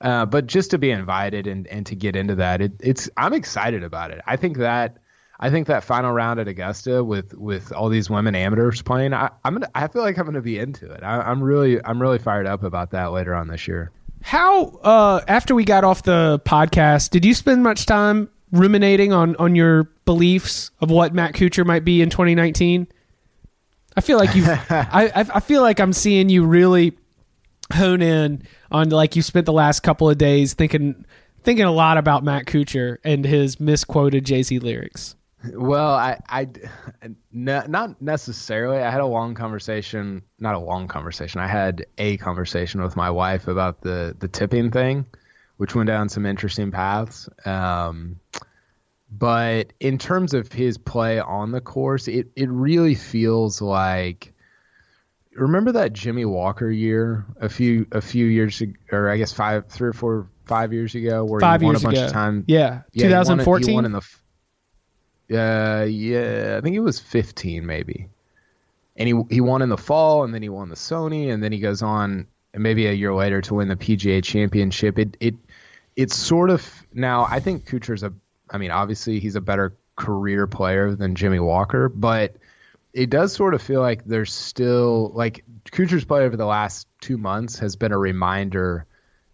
Uh, 0.00 0.24
but 0.24 0.46
just 0.46 0.70
to 0.70 0.78
be 0.78 0.90
invited 0.90 1.46
and, 1.46 1.66
and 1.66 1.84
to 1.86 1.94
get 1.94 2.16
into 2.16 2.36
that, 2.36 2.62
it, 2.62 2.72
it's 2.80 3.10
I'm 3.16 3.34
excited 3.34 3.82
about 3.82 4.10
it. 4.10 4.22
I 4.26 4.36
think 4.36 4.58
that 4.58 4.98
I 5.40 5.50
think 5.50 5.68
that 5.68 5.84
final 5.84 6.12
round 6.12 6.40
at 6.40 6.48
Augusta 6.48 7.04
with 7.04 7.34
with 7.34 7.72
all 7.72 7.88
these 7.88 8.10
women 8.10 8.34
amateurs 8.34 8.82
playing, 8.82 9.14
I, 9.14 9.30
am 9.44 9.54
gonna 9.54 9.70
I 9.74 9.86
feel 9.86 10.02
like 10.02 10.18
I'm 10.18 10.24
gonna 10.26 10.40
be 10.40 10.58
into 10.58 10.90
it. 10.90 11.02
I, 11.02 11.30
am 11.30 11.42
really 11.42 11.82
I'm 11.84 12.02
really 12.02 12.18
fired 12.18 12.46
up 12.46 12.64
about 12.64 12.90
that 12.90 13.12
later 13.12 13.34
on 13.34 13.46
this 13.48 13.68
year. 13.68 13.92
How 14.20 14.66
uh, 14.82 15.20
after 15.28 15.54
we 15.54 15.64
got 15.64 15.84
off 15.84 16.02
the 16.02 16.40
podcast, 16.44 17.10
did 17.10 17.24
you 17.24 17.34
spend 17.34 17.62
much 17.62 17.86
time 17.86 18.28
ruminating 18.50 19.12
on 19.12 19.36
on 19.36 19.54
your 19.54 19.84
beliefs 20.04 20.72
of 20.80 20.90
what 20.90 21.14
Matt 21.14 21.34
Kuchar 21.34 21.64
might 21.64 21.84
be 21.84 22.02
in 22.02 22.10
2019? 22.10 22.88
I 23.96 24.00
feel 24.00 24.18
like 24.18 24.34
you 24.34 24.44
I 24.70 25.12
I 25.14 25.40
feel 25.40 25.62
like 25.62 25.78
I'm 25.78 25.92
seeing 25.92 26.28
you 26.30 26.44
really 26.44 26.98
hone 27.72 28.02
in 28.02 28.42
on 28.72 28.88
like 28.88 29.14
you 29.14 29.22
spent 29.22 29.46
the 29.46 29.52
last 29.52 29.80
couple 29.80 30.10
of 30.10 30.18
days 30.18 30.54
thinking 30.54 31.04
thinking 31.44 31.64
a 31.64 31.72
lot 31.72 31.96
about 31.96 32.24
Matt 32.24 32.46
Kuchar 32.46 32.98
and 33.04 33.24
his 33.24 33.60
misquoted 33.60 34.24
Jay 34.24 34.42
Z 34.42 34.58
lyrics. 34.58 35.14
Well, 35.44 35.94
I, 35.94 36.18
I, 36.28 36.48
not 37.32 38.02
necessarily. 38.02 38.78
I 38.78 38.90
had 38.90 39.00
a 39.00 39.06
long 39.06 39.34
conversation, 39.34 40.22
not 40.40 40.56
a 40.56 40.58
long 40.58 40.88
conversation. 40.88 41.40
I 41.40 41.46
had 41.46 41.86
a 41.96 42.16
conversation 42.16 42.82
with 42.82 42.96
my 42.96 43.10
wife 43.10 43.46
about 43.46 43.80
the 43.80 44.16
the 44.18 44.26
tipping 44.26 44.72
thing, 44.72 45.06
which 45.56 45.76
went 45.76 45.86
down 45.86 46.08
some 46.08 46.26
interesting 46.26 46.72
paths. 46.72 47.28
Um, 47.44 48.18
but 49.10 49.72
in 49.78 49.98
terms 49.98 50.34
of 50.34 50.52
his 50.52 50.76
play 50.76 51.20
on 51.20 51.52
the 51.52 51.60
course, 51.60 52.08
it 52.08 52.28
it 52.34 52.48
really 52.48 52.94
feels 52.94 53.62
like. 53.62 54.34
Remember 55.34 55.70
that 55.70 55.92
Jimmy 55.92 56.24
Walker 56.24 56.68
year 56.68 57.24
a 57.40 57.48
few 57.48 57.86
a 57.92 58.00
few 58.00 58.26
years 58.26 58.60
or 58.90 59.08
I 59.08 59.18
guess 59.18 59.32
five 59.32 59.68
three 59.68 59.90
or 59.90 59.92
four 59.92 60.28
five 60.46 60.72
years 60.72 60.96
ago 60.96 61.24
where 61.24 61.38
five 61.38 61.60
he 61.60 61.66
won 61.66 61.74
years 61.74 61.84
a 61.84 61.86
bunch 61.86 61.98
ago. 61.98 62.06
of 62.06 62.12
time. 62.12 62.44
Yeah, 62.48 62.82
yeah 62.92 63.04
2014. 63.04 63.44
He 63.44 63.50
won, 63.50 63.62
he 63.62 63.74
won 63.76 63.84
in 63.84 63.92
the 63.92 64.18
uh, 65.30 65.84
yeah, 65.88 66.56
I 66.56 66.60
think 66.60 66.76
it 66.76 66.80
was 66.80 66.98
15 66.98 67.64
maybe. 67.66 68.08
And 68.96 69.08
he 69.08 69.20
he 69.30 69.40
won 69.40 69.62
in 69.62 69.68
the 69.68 69.76
fall, 69.76 70.24
and 70.24 70.34
then 70.34 70.42
he 70.42 70.48
won 70.48 70.70
the 70.70 70.74
Sony, 70.74 71.32
and 71.32 71.42
then 71.42 71.52
he 71.52 71.60
goes 71.60 71.82
on, 71.82 72.26
maybe 72.52 72.86
a 72.86 72.92
year 72.92 73.14
later 73.14 73.40
to 73.42 73.54
win 73.54 73.68
the 73.68 73.76
PGA 73.76 74.24
Championship. 74.24 74.98
It 74.98 75.16
it 75.20 75.34
it's 75.94 76.16
sort 76.16 76.50
of 76.50 76.68
now. 76.92 77.26
I 77.30 77.38
think 77.38 77.68
Kuchar's 77.68 78.02
a. 78.02 78.12
I 78.50 78.58
mean, 78.58 78.72
obviously 78.72 79.20
he's 79.20 79.36
a 79.36 79.40
better 79.40 79.74
career 79.94 80.46
player 80.46 80.94
than 80.94 81.14
Jimmy 81.14 81.38
Walker, 81.38 81.88
but 81.88 82.34
it 82.92 83.10
does 83.10 83.32
sort 83.32 83.54
of 83.54 83.62
feel 83.62 83.80
like 83.80 84.04
there's 84.04 84.32
still 84.32 85.10
like 85.14 85.44
Kuchar's 85.70 86.04
play 86.04 86.24
over 86.24 86.36
the 86.36 86.46
last 86.46 86.88
two 87.00 87.18
months 87.18 87.58
has 87.58 87.76
been 87.76 87.92
a 87.92 87.98
reminder 87.98 88.86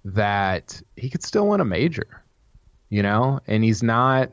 that 0.05 0.83
he 0.97 1.09
could 1.09 1.23
still 1.23 1.49
win 1.49 1.61
a 1.61 1.65
major, 1.65 2.23
you 2.91 3.03
know, 3.03 3.41
and 3.47 3.65
he's 3.65 3.83
not 3.83 4.31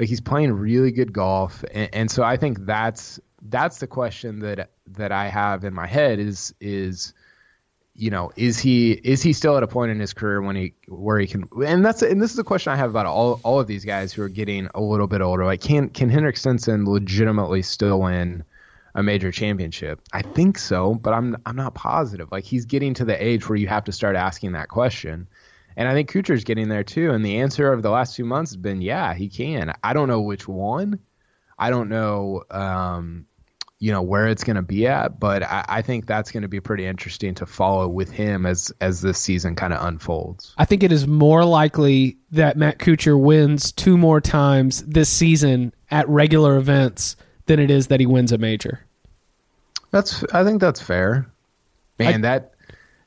like 0.00 0.08
he's 0.08 0.20
playing 0.20 0.52
really 0.54 0.92
good 0.92 1.12
golf, 1.12 1.62
and, 1.74 1.90
and 1.92 2.10
so 2.10 2.22
I 2.22 2.38
think 2.38 2.64
that's 2.64 3.20
that's 3.42 3.78
the 3.78 3.86
question 3.86 4.40
that 4.40 4.70
that 4.86 5.12
I 5.12 5.28
have 5.28 5.62
in 5.62 5.74
my 5.74 5.86
head 5.86 6.18
is 6.18 6.54
is 6.58 7.12
you 7.94 8.10
know 8.10 8.32
is 8.34 8.58
he 8.58 8.92
is 8.92 9.22
he 9.22 9.34
still 9.34 9.58
at 9.58 9.62
a 9.62 9.66
point 9.66 9.90
in 9.90 10.00
his 10.00 10.14
career 10.14 10.40
when 10.40 10.56
he 10.56 10.72
where 10.88 11.18
he 11.18 11.26
can 11.26 11.46
and 11.66 11.84
that's 11.84 12.00
and 12.00 12.20
this 12.20 12.32
is 12.32 12.38
a 12.38 12.44
question 12.44 12.72
I 12.72 12.76
have 12.76 12.88
about 12.88 13.04
all 13.04 13.40
all 13.44 13.60
of 13.60 13.66
these 13.66 13.84
guys 13.84 14.10
who 14.10 14.22
are 14.22 14.30
getting 14.30 14.70
a 14.74 14.80
little 14.80 15.06
bit 15.06 15.20
older. 15.20 15.44
Like 15.44 15.60
can 15.60 15.90
can 15.90 16.08
Henrik 16.08 16.38
Stenson 16.38 16.86
legitimately 16.86 17.60
still 17.60 18.00
win 18.00 18.42
a 18.94 19.02
major 19.02 19.30
championship? 19.30 20.00
I 20.14 20.22
think 20.22 20.56
so 20.56 20.94
but 20.94 21.12
I'm 21.12 21.36
I'm 21.44 21.56
not 21.56 21.74
positive. 21.74 22.32
Like 22.32 22.44
he's 22.44 22.64
getting 22.64 22.94
to 22.94 23.04
the 23.04 23.22
age 23.22 23.50
where 23.50 23.56
you 23.56 23.68
have 23.68 23.84
to 23.84 23.92
start 23.92 24.16
asking 24.16 24.52
that 24.52 24.68
question 24.68 25.28
and 25.76 25.88
I 25.88 25.92
think 25.92 26.10
Kuchar's 26.10 26.44
getting 26.44 26.68
there 26.68 26.84
too. 26.84 27.10
And 27.10 27.24
the 27.24 27.38
answer 27.40 27.72
over 27.72 27.82
the 27.82 27.90
last 27.90 28.16
two 28.16 28.24
months 28.24 28.50
has 28.52 28.56
been, 28.56 28.82
yeah, 28.82 29.14
he 29.14 29.28
can. 29.28 29.72
I 29.82 29.92
don't 29.92 30.08
know 30.08 30.20
which 30.20 30.48
one. 30.48 30.98
I 31.58 31.70
don't 31.70 31.88
know, 31.88 32.42
um, 32.50 33.26
you 33.78 33.92
know, 33.92 34.02
where 34.02 34.28
it's 34.28 34.44
going 34.44 34.56
to 34.56 34.62
be 34.62 34.86
at, 34.86 35.18
but 35.18 35.42
I, 35.42 35.64
I 35.68 35.82
think 35.82 36.06
that's 36.06 36.30
going 36.30 36.42
to 36.42 36.48
be 36.48 36.60
pretty 36.60 36.86
interesting 36.86 37.34
to 37.36 37.46
follow 37.46 37.88
with 37.88 38.10
him 38.10 38.44
as 38.44 38.72
as 38.80 39.00
this 39.00 39.18
season 39.18 39.56
kind 39.56 39.72
of 39.72 39.84
unfolds. 39.84 40.54
I 40.58 40.64
think 40.64 40.82
it 40.82 40.92
is 40.92 41.06
more 41.06 41.44
likely 41.44 42.18
that 42.32 42.56
Matt 42.56 42.78
Kuchar 42.78 43.18
wins 43.18 43.72
two 43.72 43.96
more 43.96 44.20
times 44.20 44.82
this 44.82 45.08
season 45.08 45.72
at 45.90 46.08
regular 46.08 46.56
events 46.56 47.16
than 47.46 47.58
it 47.58 47.70
is 47.70 47.86
that 47.88 48.00
he 48.00 48.06
wins 48.06 48.32
a 48.32 48.38
major. 48.38 48.80
That's 49.90 50.24
I 50.32 50.44
think 50.44 50.60
that's 50.60 50.80
fair. 50.80 51.26
Man, 51.98 52.16
I, 52.16 52.28
that 52.28 52.49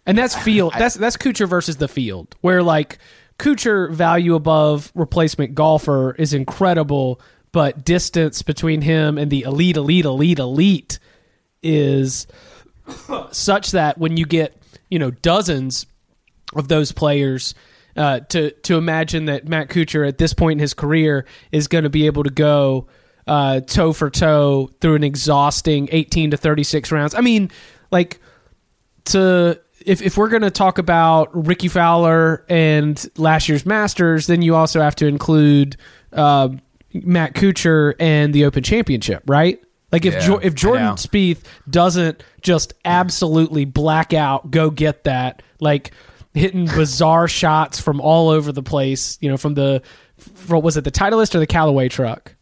and 0.06 0.18
that's 0.18 0.36
field. 0.44 0.74
I, 0.76 0.80
that's 0.80 0.96
that's 0.96 1.18
Kuchar 1.18 1.48
versus 1.48 1.78
the 1.78 1.88
field, 1.88 2.36
where 2.42 2.64
like 2.64 2.98
Kuchar 3.40 3.92
value 3.92 4.36
above 4.36 4.92
replacement 4.96 5.56
golfer 5.56 6.16
is 6.16 6.34
incredible, 6.34 7.20
but 7.52 7.84
distance 7.84 8.42
between 8.42 8.82
him 8.82 9.18
and 9.18 9.32
the 9.32 9.44
elite, 9.44 9.78
elite, 9.78 10.06
elite, 10.06 10.40
elite 10.40 11.00
is 11.62 12.28
such 13.32 13.72
that 13.72 13.98
when 13.98 14.18
you 14.18 14.26
get 14.26 14.56
you 14.90 15.00
know 15.00 15.12
dozens 15.12 15.86
of 16.56 16.68
those 16.68 16.92
players. 16.92 17.56
Uh, 17.96 18.22
to 18.22 18.50
to 18.64 18.76
imagine 18.76 19.26
that 19.26 19.48
Matt 19.48 19.70
Kuchar 19.70 20.08
at 20.08 20.18
this 20.18 20.34
point 20.34 20.54
in 20.54 20.60
his 20.60 20.74
career 20.74 21.28
is 21.52 21.68
going 21.68 21.84
to 21.84 21.92
be 21.92 22.08
able 22.08 22.24
to 22.24 22.32
go 22.32 22.88
uh, 23.28 23.62
toe 23.62 23.94
for 23.94 24.10
toe 24.10 24.70
through 24.82 24.96
an 24.96 25.04
exhausting 25.04 25.90
18 25.92 26.32
to 26.32 26.38
36 26.38 26.92
rounds. 26.92 27.16
I 27.16 27.22
mean, 27.22 27.52
like 27.92 28.20
to 29.06 29.60
if 29.86 30.02
if 30.02 30.18
we're 30.18 30.30
going 30.30 30.42
to 30.42 30.52
talk 30.52 30.78
about 30.78 31.30
Rickie 31.48 31.68
Fowler 31.68 32.46
and 32.50 33.04
last 33.18 33.50
year's 33.50 33.66
Masters, 33.66 34.28
then 34.28 34.42
you 34.42 34.56
also 34.56 34.82
have 34.82 34.96
to 34.96 35.08
include 35.08 35.78
uh, 36.12 36.50
Matt 36.94 37.34
Kuchar 37.34 37.94
and 38.00 38.34
the 38.34 38.46
Open 38.46 38.64
Championship, 38.64 39.24
right? 39.28 39.62
Like 39.92 40.06
if 40.06 40.16
yeah, 40.16 40.20
jo- 40.20 40.40
if 40.40 40.56
Jordan 40.56 40.88
Spieth 40.96 41.44
doesn't 41.70 42.24
just 42.42 42.74
absolutely 42.84 43.66
black 43.66 44.14
out, 44.14 44.50
go 44.50 44.72
get 44.72 45.04
that, 45.04 45.44
like 45.60 45.92
hitting 46.34 46.66
bizarre 46.66 47.28
shots 47.28 47.80
from 47.80 48.02
all 48.02 48.30
over 48.30 48.52
the 48.52 48.64
place, 48.64 49.20
you 49.22 49.30
know, 49.30 49.38
from 49.38 49.54
the 49.54 49.84
from, 50.18 50.64
was 50.64 50.78
it 50.78 50.84
the 50.84 50.92
Titleist 50.92 51.36
or 51.36 51.40
the 51.40 51.48
Callaway 51.48 51.90
truck? 51.90 52.36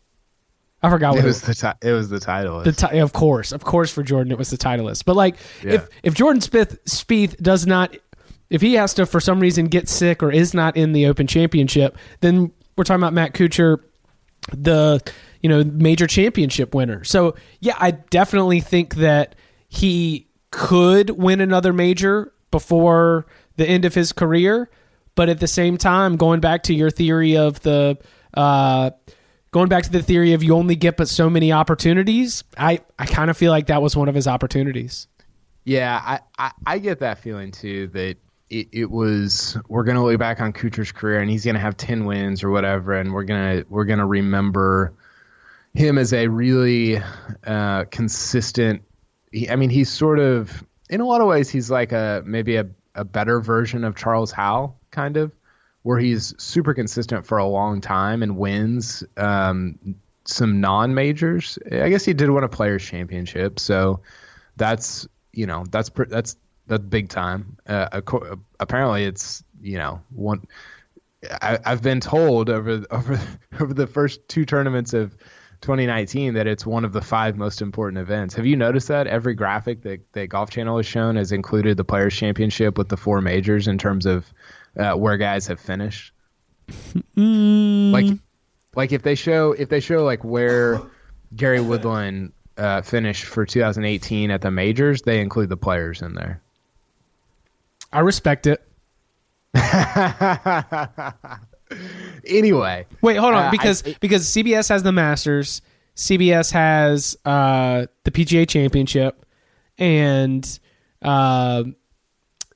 I 0.83 0.89
forgot 0.89 1.11
what 1.11 1.23
it 1.23 1.25
was. 1.25 1.43
It 1.43 1.47
was 1.47 1.59
the 1.59 1.67
ti- 1.67 1.87
it 1.87 1.91
was 1.91 2.09
the 2.09 2.19
Titleist. 2.19 2.63
The 2.63 2.71
ti- 2.71 2.99
of 2.99 3.13
course, 3.13 3.51
of 3.51 3.63
course, 3.63 3.91
for 3.91 4.01
Jordan, 4.01 4.31
it 4.31 4.37
was 4.37 4.49
the 4.49 4.57
Titleist. 4.57 5.05
But 5.05 5.15
like, 5.15 5.35
yeah. 5.63 5.73
if 5.73 5.89
if 6.03 6.13
Jordan 6.15 6.41
Smith 6.41 6.83
Spieth 6.85 7.37
does 7.37 7.67
not, 7.67 7.95
if 8.49 8.61
he 8.61 8.73
has 8.73 8.93
to 8.95 9.05
for 9.05 9.19
some 9.19 9.39
reason 9.39 9.65
get 9.65 9.87
sick 9.87 10.23
or 10.23 10.31
is 10.31 10.53
not 10.53 10.75
in 10.75 10.93
the 10.93 11.05
Open 11.05 11.27
Championship, 11.27 11.97
then 12.21 12.51
we're 12.75 12.83
talking 12.83 13.01
about 13.01 13.13
Matt 13.13 13.33
Kuchar, 13.33 13.79
the 14.51 15.01
you 15.41 15.49
know 15.49 15.63
major 15.63 16.07
championship 16.07 16.73
winner. 16.73 17.03
So 17.03 17.35
yeah, 17.59 17.75
I 17.77 17.91
definitely 17.91 18.59
think 18.59 18.95
that 18.95 19.35
he 19.67 20.27
could 20.49 21.11
win 21.11 21.41
another 21.41 21.73
major 21.73 22.33
before 22.49 23.27
the 23.55 23.67
end 23.67 23.85
of 23.85 23.93
his 23.93 24.11
career. 24.11 24.69
But 25.13 25.29
at 25.29 25.39
the 25.39 25.47
same 25.47 25.77
time, 25.77 26.15
going 26.15 26.39
back 26.39 26.63
to 26.63 26.73
your 26.73 26.89
theory 26.89 27.37
of 27.37 27.59
the 27.61 27.97
uh, 28.33 28.91
going 29.51 29.69
back 29.69 29.83
to 29.83 29.91
the 29.91 30.01
theory 30.01 30.33
of 30.33 30.43
you 30.43 30.55
only 30.55 30.75
get 30.75 30.97
but 30.97 31.07
so 31.07 31.29
many 31.29 31.51
opportunities, 31.51 32.43
I, 32.57 32.81
I 32.97 33.05
kind 33.05 33.29
of 33.29 33.37
feel 33.37 33.51
like 33.51 33.67
that 33.67 33.81
was 33.81 33.95
one 33.95 34.09
of 34.09 34.15
his 34.15 34.27
opportunities. 34.27 35.07
Yeah, 35.63 36.01
I, 36.03 36.19
I, 36.37 36.51
I 36.65 36.79
get 36.79 36.99
that 36.99 37.19
feeling 37.19 37.51
too 37.51 37.87
that 37.89 38.17
it, 38.49 38.67
it 38.71 38.91
was 38.91 39.57
we're 39.67 39.83
gonna 39.83 40.03
look 40.03 40.19
back 40.19 40.41
on 40.41 40.53
Kuchar's 40.53 40.91
career 40.91 41.19
and 41.19 41.29
he's 41.29 41.45
gonna 41.45 41.59
have 41.59 41.77
ten 41.77 42.05
wins 42.05 42.43
or 42.43 42.49
whatever, 42.49 42.93
and 42.93 43.13
we're 43.13 43.23
gonna 43.23 43.63
we're 43.69 43.85
gonna 43.85 44.07
remember 44.07 44.93
him 45.73 45.97
as 45.97 46.13
a 46.13 46.27
really 46.27 47.01
uh, 47.45 47.85
consistent. 47.85 48.81
He, 49.31 49.49
I 49.49 49.55
mean, 49.55 49.69
he's 49.69 49.89
sort 49.89 50.19
of 50.19 50.63
in 50.89 50.99
a 50.99 51.05
lot 51.05 51.21
of 51.21 51.27
ways 51.27 51.49
he's 51.49 51.71
like 51.71 51.91
a 51.91 52.23
maybe 52.25 52.57
a, 52.57 52.67
a 52.95 53.05
better 53.05 53.39
version 53.39 53.83
of 53.83 53.95
Charles 53.95 54.31
Howell, 54.31 54.77
kind 54.91 55.15
of 55.15 55.31
where 55.83 55.97
he's 55.97 56.33
super 56.37 56.73
consistent 56.73 57.25
for 57.25 57.37
a 57.37 57.45
long 57.45 57.81
time 57.81 58.23
and 58.23 58.37
wins 58.37 59.03
um, 59.17 59.95
some 60.25 60.61
non 60.61 60.93
majors. 60.93 61.57
I 61.71 61.89
guess 61.89 62.05
he 62.05 62.13
did 62.13 62.29
win 62.29 62.43
a 62.43 62.49
Players 62.49 62.83
Championship, 62.83 63.59
so 63.59 64.01
that's 64.57 65.07
you 65.31 65.45
know 65.45 65.65
that's 65.69 65.89
that's 66.09 66.35
that's 66.67 66.83
big 66.83 67.09
time. 67.09 67.57
Uh, 67.67 68.01
apparently, 68.59 69.05
it's 69.05 69.43
you 69.61 69.77
know 69.77 70.01
one. 70.09 70.45
I, 71.41 71.59
have 71.63 71.83
been 71.83 71.99
told 71.99 72.49
over 72.49 72.83
over 72.91 73.19
over 73.59 73.73
the 73.73 73.87
first 73.87 74.27
two 74.27 74.45
tournaments 74.45 74.93
of 74.93 75.15
2019 75.61 76.33
that 76.33 76.47
it's 76.47 76.65
one 76.65 76.83
of 76.83 76.93
the 76.93 77.01
five 77.01 77.37
most 77.37 77.61
important 77.61 77.99
events. 77.99 78.33
Have 78.35 78.45
you 78.47 78.55
noticed 78.55 78.87
that 78.87 79.05
every 79.05 79.35
graphic 79.35 79.83
that, 79.83 80.01
that 80.13 80.27
Golf 80.27 80.49
Channel 80.49 80.77
has 80.77 80.87
shown 80.87 81.15
has 81.17 81.31
included 81.31 81.77
the 81.77 81.83
Players 81.83 82.15
Championship 82.15 82.77
with 82.77 82.89
the 82.89 82.97
four 82.97 83.21
majors 83.21 83.67
in 83.67 83.77
terms 83.77 84.07
of 84.07 84.33
uh, 84.77 84.93
where 84.93 85.17
guys 85.17 85.47
have 85.47 85.59
finished? 85.59 86.13
Mm. 87.17 87.91
Like, 87.91 88.19
like 88.75 88.91
if 88.91 89.03
they 89.03 89.15
show 89.15 89.53
if 89.53 89.69
they 89.69 89.79
show 89.79 90.03
like 90.03 90.23
where 90.23 90.81
Gary 91.35 91.61
Woodland 91.61 92.33
uh, 92.57 92.81
finished 92.81 93.25
for 93.25 93.45
2018 93.45 94.31
at 94.31 94.41
the 94.41 94.51
majors, 94.51 95.01
they 95.01 95.19
include 95.19 95.49
the 95.49 95.57
players 95.57 96.01
in 96.01 96.13
there. 96.13 96.41
I 97.91 97.99
respect 97.99 98.47
it. 98.47 98.65
anyway, 102.25 102.85
wait, 103.01 103.17
hold 103.17 103.33
on, 103.33 103.47
uh, 103.47 103.51
because 103.51 103.85
I, 103.85 103.95
because 103.99 104.25
CBS 104.27 104.69
has 104.69 104.83
the 104.83 104.93
Masters, 104.93 105.61
CBS 105.95 106.53
has 106.53 107.17
uh, 107.25 107.87
the 108.05 108.11
PGA 108.11 108.47
Championship, 108.47 109.25
and 109.77 110.59
uh, 111.01 111.65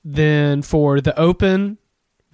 then 0.06 0.62
for 0.62 1.02
the 1.02 1.20
Open, 1.20 1.78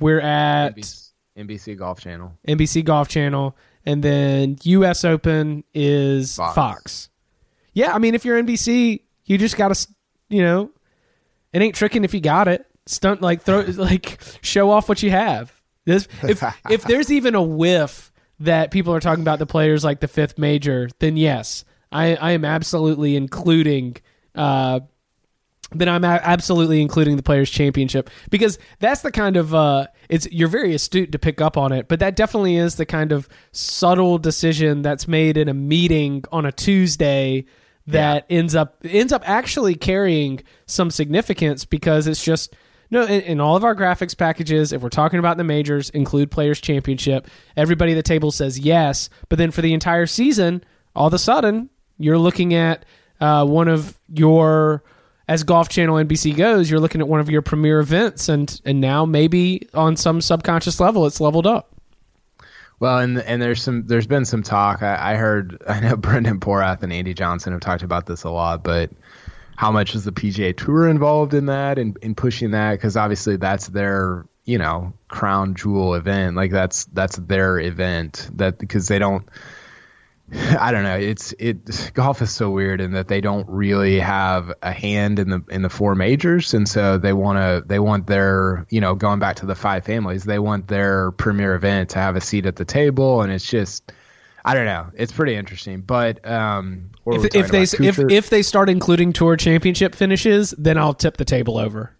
we're 0.01 0.19
at 0.19 0.75
NBC, 0.75 1.11
NBC 1.37 1.77
Golf 1.77 1.99
Channel. 2.01 2.37
NBC 2.47 2.83
Golf 2.83 3.07
Channel, 3.07 3.55
and 3.85 4.03
then 4.03 4.57
U.S. 4.63 5.05
Open 5.05 5.63
is 5.73 6.35
Fox. 6.35 6.55
Fox. 6.55 7.09
Yeah, 7.73 7.93
I 7.93 7.99
mean, 7.99 8.15
if 8.15 8.25
you're 8.25 8.41
NBC, 8.41 9.01
you 9.25 9.37
just 9.37 9.55
got 9.55 9.73
to, 9.73 9.87
you 10.29 10.43
know, 10.43 10.71
it 11.53 11.61
ain't 11.61 11.75
tricking 11.75 12.03
if 12.03 12.13
you 12.13 12.21
got 12.21 12.47
it. 12.47 12.65
Stunt 12.87 13.21
like 13.21 13.43
throw 13.43 13.59
like 13.77 14.19
show 14.41 14.71
off 14.71 14.89
what 14.89 15.03
you 15.03 15.11
have. 15.11 15.61
This 15.85 16.07
if 16.23 16.43
if 16.69 16.83
there's 16.83 17.11
even 17.11 17.35
a 17.35 17.41
whiff 17.41 18.11
that 18.39 18.71
people 18.71 18.93
are 18.93 18.99
talking 18.99 19.21
about 19.21 19.39
the 19.39 19.45
players 19.45 19.83
like 19.83 19.99
the 19.99 20.07
fifth 20.07 20.37
major, 20.37 20.89
then 20.99 21.15
yes, 21.15 21.63
I 21.91 22.15
I 22.15 22.31
am 22.31 22.43
absolutely 22.43 23.15
including 23.15 23.97
uh 24.35 24.81
then 25.71 25.87
I'm 25.87 26.03
absolutely 26.03 26.81
including 26.81 27.15
the 27.15 27.23
players 27.23 27.49
championship 27.49 28.09
because 28.29 28.59
that's 28.79 29.01
the 29.01 29.11
kind 29.11 29.37
of 29.37 29.55
uh, 29.55 29.87
it's 30.09 30.27
you're 30.31 30.47
very 30.47 30.73
astute 30.75 31.11
to 31.13 31.19
pick 31.19 31.41
up 31.41 31.57
on 31.57 31.71
it 31.71 31.87
but 31.87 31.99
that 31.99 32.15
definitely 32.15 32.57
is 32.57 32.75
the 32.75 32.85
kind 32.85 33.11
of 33.11 33.27
subtle 33.51 34.17
decision 34.17 34.81
that's 34.81 35.07
made 35.07 35.37
in 35.37 35.47
a 35.47 35.53
meeting 35.53 36.23
on 36.31 36.45
a 36.45 36.51
Tuesday 36.51 37.45
that 37.87 38.25
yeah. 38.29 38.37
ends 38.37 38.55
up 38.55 38.77
ends 38.83 39.13
up 39.13 39.27
actually 39.27 39.75
carrying 39.75 40.41
some 40.65 40.91
significance 40.91 41.65
because 41.65 42.07
it's 42.07 42.23
just 42.23 42.55
no 42.89 43.03
in, 43.03 43.21
in, 43.21 43.39
all 43.39 43.55
of 43.55 43.63
our 43.63 43.75
graphics 43.75 44.15
packages 44.15 44.71
if 44.71 44.81
we're 44.81 44.89
talking 44.89 45.19
about 45.19 45.37
the 45.37 45.43
majors 45.43 45.89
include 45.91 46.29
players 46.29 46.61
championship 46.61 47.27
everybody 47.57 47.93
at 47.93 47.95
the 47.95 48.03
table 48.03 48.31
says 48.31 48.59
yes 48.59 49.09
but 49.29 49.39
then 49.39 49.49
for 49.49 49.61
the 49.61 49.73
entire 49.73 50.05
season 50.05 50.63
all 50.95 51.07
of 51.07 51.13
a 51.13 51.19
sudden 51.19 51.69
you're 51.97 52.19
looking 52.19 52.53
at 52.53 52.85
uh, 53.19 53.45
one 53.45 53.67
of 53.67 53.99
your 54.13 54.83
as 55.31 55.43
Golf 55.43 55.69
Channel 55.69 55.95
NBC 55.95 56.35
goes, 56.35 56.69
you're 56.69 56.81
looking 56.81 56.99
at 56.99 57.07
one 57.07 57.21
of 57.21 57.29
your 57.29 57.41
premier 57.41 57.79
events, 57.79 58.27
and 58.27 58.59
and 58.65 58.81
now 58.81 59.05
maybe 59.05 59.69
on 59.73 59.95
some 59.95 60.19
subconscious 60.19 60.81
level, 60.81 61.07
it's 61.07 61.21
leveled 61.21 61.47
up. 61.47 61.73
Well, 62.81 62.99
and 62.99 63.17
and 63.19 63.41
there's 63.41 63.63
some 63.63 63.87
there's 63.87 64.07
been 64.07 64.25
some 64.25 64.43
talk. 64.43 64.83
I, 64.83 65.13
I 65.13 65.15
heard 65.15 65.63
I 65.69 65.79
know 65.79 65.95
Brendan 65.95 66.41
Porath 66.41 66.83
and 66.83 66.91
Andy 66.91 67.13
Johnson 67.13 67.53
have 67.53 67.61
talked 67.61 67.81
about 67.81 68.07
this 68.07 68.25
a 68.25 68.29
lot, 68.29 68.61
but 68.61 68.91
how 69.55 69.71
much 69.71 69.95
is 69.95 70.03
the 70.03 70.11
PGA 70.11 70.57
Tour 70.57 70.89
involved 70.89 71.33
in 71.33 71.45
that 71.45 71.79
and 71.79 71.95
in, 72.01 72.09
in 72.09 72.15
pushing 72.15 72.51
that? 72.51 72.73
Because 72.73 72.97
obviously 72.97 73.37
that's 73.37 73.67
their 73.67 74.25
you 74.43 74.57
know 74.57 74.91
crown 75.07 75.55
jewel 75.55 75.93
event. 75.93 76.35
Like 76.35 76.51
that's 76.51 76.85
that's 76.87 77.15
their 77.15 77.57
event. 77.57 78.29
That 78.33 78.59
because 78.59 78.89
they 78.89 78.99
don't 78.99 79.23
I 80.59 80.71
don't 80.71 80.83
know. 80.83 80.95
It's 80.95 81.33
it 81.39 81.91
golf 81.93 82.21
is 82.21 82.31
so 82.31 82.49
weird 82.49 82.79
in 82.79 82.91
that 82.93 83.07
they 83.07 83.21
don't 83.21 83.47
really 83.49 83.99
have 83.99 84.53
a 84.61 84.71
hand 84.71 85.19
in 85.19 85.29
the 85.29 85.43
in 85.49 85.61
the 85.61 85.69
four 85.69 85.95
majors, 85.95 86.53
and 86.53 86.67
so 86.67 86.97
they 86.97 87.13
want 87.13 87.37
to 87.37 87.67
they 87.67 87.79
want 87.79 88.07
their 88.07 88.65
you 88.69 88.79
know 88.79 88.95
going 88.95 89.19
back 89.19 89.35
to 89.37 89.45
the 89.45 89.55
five 89.55 89.83
families, 89.83 90.23
they 90.23 90.39
want 90.39 90.67
their 90.67 91.11
premier 91.11 91.55
event 91.55 91.89
to 91.91 91.99
have 91.99 92.15
a 92.15 92.21
seat 92.21 92.45
at 92.45 92.55
the 92.55 92.65
table, 92.65 93.21
and 93.21 93.31
it's 93.31 93.49
just 93.49 93.91
I 94.45 94.53
don't 94.53 94.65
know. 94.65 94.87
It's 94.95 95.11
pretty 95.11 95.35
interesting, 95.35 95.81
but 95.81 96.25
um, 96.27 96.91
if, 97.05 97.35
if 97.35 97.49
they 97.49 97.63
if 97.63 97.99
if 97.99 98.29
they 98.29 98.41
start 98.41 98.69
including 98.69 99.13
tour 99.13 99.35
championship 99.35 99.95
finishes, 99.95 100.53
then 100.57 100.77
I'll 100.77 100.93
tip 100.93 101.17
the 101.17 101.25
table 101.25 101.57
over. 101.57 101.95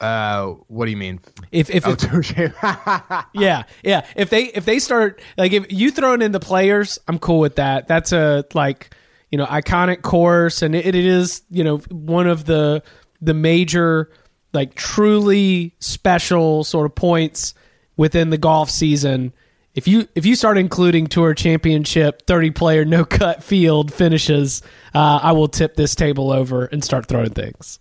Uh, 0.00 0.54
what 0.68 0.86
do 0.86 0.90
you 0.90 0.96
mean? 0.96 1.20
If 1.52 1.70
if, 1.70 1.84
oh, 1.86 1.94
yeah 3.34 3.64
yeah 3.84 4.06
if 4.16 4.30
they 4.30 4.44
if 4.44 4.64
they 4.64 4.78
start 4.78 5.20
like 5.36 5.52
if 5.52 5.70
you 5.70 5.90
throwing 5.90 6.22
in 6.22 6.32
the 6.32 6.40
players, 6.40 6.98
I'm 7.06 7.18
cool 7.18 7.40
with 7.40 7.56
that. 7.56 7.86
That's 7.86 8.12
a 8.12 8.44
like 8.54 8.94
you 9.30 9.38
know 9.38 9.46
iconic 9.46 10.02
course, 10.02 10.62
and 10.62 10.74
it, 10.74 10.86
it 10.86 10.94
is 10.94 11.42
you 11.50 11.64
know 11.64 11.78
one 11.90 12.26
of 12.26 12.46
the 12.46 12.82
the 13.20 13.34
major 13.34 14.10
like 14.52 14.74
truly 14.74 15.74
special 15.80 16.64
sort 16.64 16.86
of 16.86 16.94
points 16.94 17.54
within 17.96 18.30
the 18.30 18.38
golf 18.38 18.70
season 18.70 19.32
if 19.74 19.86
you 19.86 20.08
if 20.14 20.26
you 20.26 20.34
start 20.34 20.58
including 20.58 21.06
tour 21.06 21.34
championship 21.34 22.26
30 22.26 22.50
player 22.50 22.84
no 22.84 23.04
cut 23.04 23.42
field 23.42 23.92
finishes, 23.92 24.62
uh, 24.94 25.20
I 25.22 25.32
will 25.32 25.48
tip 25.48 25.76
this 25.76 25.94
table 25.94 26.32
over 26.32 26.64
and 26.64 26.82
start 26.82 27.06
throwing 27.06 27.30
things. 27.30 27.78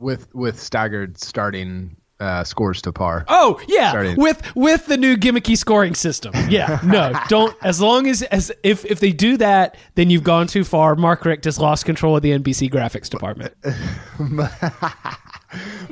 With 0.00 0.34
with 0.34 0.58
staggered 0.60 1.18
starting 1.18 1.96
uh, 2.18 2.44
scores 2.44 2.82
to 2.82 2.92
par. 2.92 3.24
Oh 3.28 3.60
yeah, 3.68 3.90
Starting. 3.90 4.16
with 4.16 4.54
with 4.54 4.86
the 4.86 4.96
new 4.96 5.16
gimmicky 5.16 5.56
scoring 5.56 5.94
system. 5.94 6.32
Yeah, 6.48 6.80
no, 6.84 7.12
don't. 7.28 7.56
As 7.62 7.80
long 7.80 8.06
as 8.06 8.22
as 8.24 8.52
if 8.62 8.84
if 8.84 9.00
they 9.00 9.12
do 9.12 9.36
that, 9.38 9.76
then 9.94 10.10
you've 10.10 10.24
gone 10.24 10.46
too 10.46 10.64
far. 10.64 10.96
Mark 10.96 11.24
Richt 11.24 11.44
has 11.44 11.58
lost 11.58 11.84
control 11.84 12.16
of 12.16 12.22
the 12.22 12.30
NBC 12.32 12.70
graphics 12.70 13.08
department. 13.08 13.54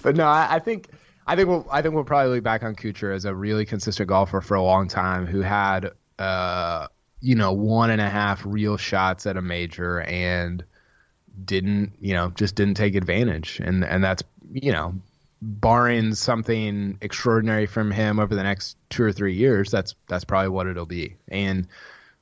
but 0.02 0.16
no, 0.16 0.26
I, 0.26 0.56
I 0.56 0.58
think 0.58 0.88
I 1.26 1.36
think 1.36 1.48
we'll 1.48 1.66
I 1.70 1.82
think 1.82 1.94
we'll 1.94 2.04
probably 2.04 2.34
look 2.34 2.44
back 2.44 2.62
on 2.62 2.74
Kuchar 2.74 3.14
as 3.14 3.24
a 3.24 3.34
really 3.34 3.64
consistent 3.64 4.08
golfer 4.08 4.40
for 4.40 4.54
a 4.54 4.62
long 4.62 4.88
time 4.88 5.26
who 5.26 5.40
had 5.40 5.90
uh 6.18 6.88
you 7.20 7.34
know 7.34 7.52
one 7.52 7.90
and 7.90 8.00
a 8.00 8.08
half 8.08 8.44
real 8.44 8.76
shots 8.76 9.26
at 9.26 9.36
a 9.36 9.42
major 9.42 10.00
and 10.02 10.64
didn't 11.45 11.92
you 12.00 12.14
know 12.14 12.30
just 12.30 12.54
didn't 12.54 12.75
take 12.76 12.95
advantage 12.95 13.61
and 13.62 13.85
and 13.85 14.02
that's 14.02 14.23
you 14.52 14.73
know 14.73 14.95
barring 15.40 16.14
something 16.14 16.99
extraordinary 17.00 17.66
from 17.66 17.90
him 17.90 18.18
over 18.18 18.35
the 18.35 18.42
next 18.42 18.76
two 18.90 19.02
or 19.02 19.12
three 19.12 19.35
years 19.35 19.71
that's 19.71 19.95
that's 20.09 20.25
probably 20.25 20.49
what 20.49 20.66
it'll 20.66 20.87
be 20.87 21.16
and 21.28 21.68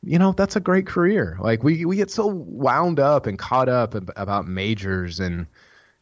you 0.03 0.19
know 0.19 0.33
that's 0.33 0.57
a 0.57 0.61
great 0.61 0.87
career 0.87 1.39
like 1.41 1.63
we 1.63 1.85
we 1.85 1.97
get 1.97 2.11
so 2.11 2.27
wound 2.27 3.01
up 3.01 3.27
and 3.27 3.39
caught 3.39 3.69
up 3.69 3.95
ab- 3.95 4.13
about 4.17 4.47
majors 4.47 5.21
and 5.21 5.47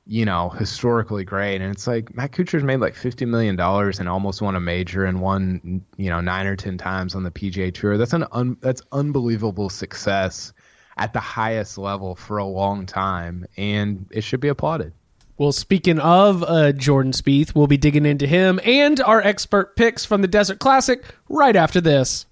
you 0.07 0.25
know, 0.25 0.51
historically 0.51 1.25
great. 1.25 1.61
And 1.61 1.73
it's 1.73 1.87
like 1.87 2.15
Matt 2.15 2.33
Kuchar's 2.33 2.63
made 2.63 2.81
like 2.81 2.95
fifty 2.95 3.25
million 3.25 3.57
dollars 3.57 4.01
and 4.01 4.09
almost 4.09 4.43
won 4.43 4.55
a 4.55 4.61
major 4.61 5.05
and 5.05 5.21
won, 5.21 5.85
you 5.97 6.11
know, 6.11 6.21
nine 6.21 6.47
or 6.47 6.57
ten 6.57 6.77
times 6.77 7.15
on 7.15 7.23
the 7.23 7.31
PGA 7.31 7.73
Tour. 7.73 7.97
That's 7.97 8.13
an 8.13 8.27
un- 8.33 8.59
that's 8.61 8.83
unbelievable 8.93 9.71
success 9.71 10.53
at 10.97 11.13
the 11.13 11.21
highest 11.21 11.79
level 11.79 12.15
for 12.15 12.39
a 12.39 12.45
long 12.45 12.87
time, 12.87 13.47
and 13.57 14.07
it 14.11 14.23
should 14.23 14.41
be 14.41 14.49
applauded. 14.49 14.93
Well, 15.37 15.51
speaking 15.51 15.99
of 15.99 16.45
uh, 16.45 16.71
Jordan 16.73 17.13
Spieth, 17.13 17.55
we'll 17.55 17.67
be 17.67 17.77
digging 17.77 18.07
into 18.07 18.27
him 18.27 18.61
and 18.65 19.01
our 19.01 19.21
expert 19.21 19.75
picks 19.75 20.05
from 20.05 20.23
the 20.23 20.29
Desert 20.29 20.61
Classic 20.61 21.03
right 21.29 21.57
after 21.57 21.81
this. 21.81 22.27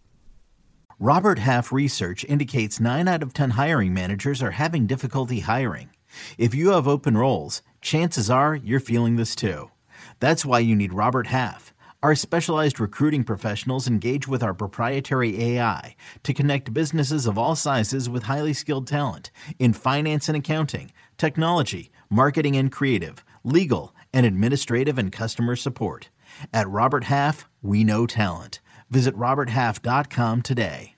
Robert 1.01 1.41
Half 1.41 1.73
research 1.73 2.25
indicates 2.27 2.79
9 2.79 3.09
out 3.09 3.25
of 3.25 3.35
10 3.35 3.51
hiring 3.51 3.93
managers 3.93 4.41
are 4.41 4.53
having 4.53 4.87
difficulty 4.87 5.41
hiring. 5.41 5.91
If 6.39 6.55
you 6.55 6.71
have 6.71 6.87
open 6.87 7.17
roles, 7.17 7.61
chances 7.81 8.31
are 8.31 8.55
you're 8.55 8.79
feeling 8.79 9.17
this 9.17 9.35
too. 9.35 9.73
That's 10.21 10.45
why 10.45 10.61
you 10.61 10.77
need 10.77 10.93
Robert 10.93 11.27
Half. 11.27 11.72
Our 12.03 12.17
specialized 12.17 12.81
recruiting 12.81 13.23
professionals 13.23 13.87
engage 13.87 14.27
with 14.27 14.43
our 14.43 14.55
proprietary 14.55 15.41
AI 15.41 15.95
to 16.25 16.35
connect 16.35 16.75
businesses 16.75 17.27
of 17.27 17.39
all 17.39 17.55
sizes 17.55 18.11
with 18.11 18.25
highly 18.25 18.55
skilled 18.55 18.89
talent 18.89 19.31
in 19.61 19.73
finance 19.73 20.29
and 20.29 20.37
accounting, 20.37 20.91
technology, 21.17 21.93
marketing 22.11 22.57
and 22.57 22.73
creative, 22.73 23.25
legal, 23.45 23.95
and 24.13 24.27
administrative 24.27 24.99
and 24.99 25.13
customer 25.13 25.55
support. 25.55 26.09
At 26.53 26.69
Robert 26.69 27.05
Half, 27.05 27.49
we 27.63 27.85
know 27.85 28.09
talent. 28.09 28.59
Visit 28.91 29.17
RobertHalf.com 29.17 30.43
today. 30.43 30.97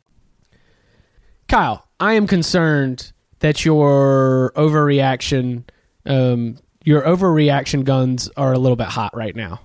Kyle, 1.49 1.87
I 2.01 2.15
am 2.15 2.27
concerned 2.27 3.13
that 3.41 3.63
your 3.63 4.53
overreaction, 4.57 5.65
um, 6.07 6.57
your 6.83 7.03
overreaction 7.03 7.85
guns 7.85 8.31
are 8.39 8.55
a 8.55 8.59
little 8.59 8.77
bit 8.77 8.87
hot 8.87 9.15
right 9.15 9.37
now. 9.37 9.61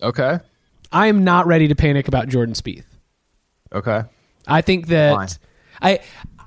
Okay. 0.00 0.38
I 0.92 1.06
am 1.08 1.24
not 1.24 1.46
ready 1.46 1.68
to 1.68 1.74
panic 1.74 2.08
about 2.08 2.28
Jordan 2.28 2.54
Spieth. 2.54 2.84
Okay. 3.72 4.02
I 4.46 4.60
think 4.62 4.88
that 4.88 5.12
Why? 5.12 5.28
I 5.80 6.00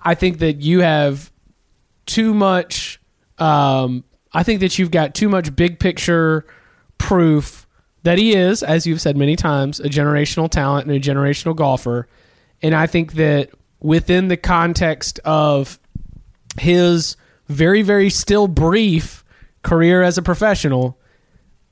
I 0.03 0.15
think 0.15 0.39
that 0.39 0.61
you 0.61 0.81
have 0.81 1.31
too 2.05 2.33
much 2.33 2.99
um 3.37 4.03
I 4.33 4.43
think 4.43 4.59
that 4.61 4.77
you've 4.77 4.91
got 4.91 5.13
too 5.13 5.29
much 5.29 5.55
big 5.55 5.79
picture 5.79 6.45
proof 6.97 7.67
that 8.03 8.17
he 8.17 8.35
is, 8.35 8.63
as 8.63 8.85
you've 8.85 9.01
said 9.01 9.15
many 9.15 9.35
times, 9.35 9.79
a 9.79 9.89
generational 9.89 10.49
talent 10.49 10.87
and 10.87 10.95
a 10.95 10.99
generational 10.99 11.55
golfer. 11.55 12.07
And 12.61 12.75
I 12.75 12.87
think 12.87 13.13
that 13.13 13.51
within 13.79 14.27
the 14.27 14.37
context 14.37 15.19
of 15.19 15.79
his 16.59 17.15
very, 17.47 17.81
very 17.81 18.09
still 18.09 18.47
brief 18.47 19.23
career 19.61 20.01
as 20.01 20.17
a 20.17 20.21
professional, 20.21 20.99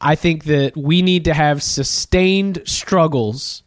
I 0.01 0.15
think 0.15 0.45
that 0.45 0.75
we 0.75 1.01
need 1.01 1.25
to 1.25 1.33
have 1.33 1.61
sustained 1.61 2.63
struggles 2.65 3.63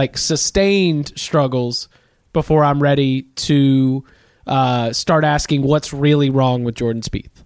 like 0.00 0.16
sustained 0.16 1.12
struggles 1.16 1.88
before 2.32 2.64
I'm 2.64 2.82
ready 2.82 3.22
to 3.22 4.02
uh, 4.46 4.94
start 4.94 5.24
asking 5.24 5.62
what's 5.62 5.92
really 5.92 6.30
wrong 6.30 6.64
with 6.64 6.74
Jordan 6.74 7.02
Spieth. 7.02 7.44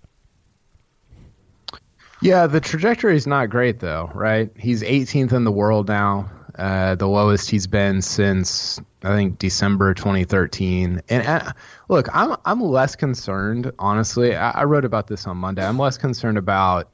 Yeah, 2.23 2.47
the 2.47 2.61
trajectory 2.61 3.17
is 3.17 3.27
not 3.27 3.51
great 3.51 3.81
though, 3.81 4.11
right? 4.15 4.51
He's 4.57 4.83
18th 4.83 5.33
in 5.33 5.43
the 5.43 5.51
world 5.51 5.89
now, 5.89 6.31
uh, 6.57 6.95
the 6.95 7.09
lowest 7.09 7.51
he's 7.51 7.67
been 7.67 8.01
since 8.01 8.81
I 9.03 9.17
think 9.17 9.39
December 9.39 9.93
2013. 9.93 11.03
And 11.09 11.27
uh, 11.27 11.53
look, 11.89 12.09
I'm 12.15 12.37
I'm 12.45 12.63
less 12.63 12.95
concerned, 12.95 13.73
honestly. 13.81 14.37
I, 14.37 14.61
I 14.61 14.65
wrote 14.65 14.85
about 14.85 15.09
this 15.09 15.27
on 15.27 15.37
Monday. 15.39 15.67
I'm 15.67 15.79
less 15.79 15.99
concerned 15.99 16.39
about 16.39 16.89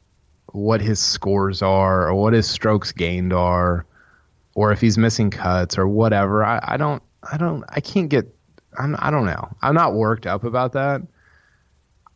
what 0.53 0.81
his 0.81 0.99
scores 0.99 1.63
are 1.63 2.09
or 2.09 2.15
what 2.15 2.33
his 2.33 2.49
strokes 2.49 2.93
gained 2.93 3.33
are, 3.33 3.87
or 4.55 4.73
if 4.73 4.81
he's 4.81 4.99
missing 4.99 5.31
cuts 5.31 5.79
or 5.79 5.87
whatever. 5.87 6.45
I, 6.45 6.61
I 6.63 6.77
don't 6.77 7.03
I 7.23 7.37
don't 7.37 7.65
I 7.69 7.81
can't 7.81 8.09
get 8.09 8.35
I'm 8.79 8.97
I 8.99 9.11
don't 9.11 9.27
know. 9.27 9.49
I'm 9.63 9.75
not 9.75 9.95
worked 9.95 10.27
up 10.27 10.45
about 10.45 10.73
that. 10.73 11.03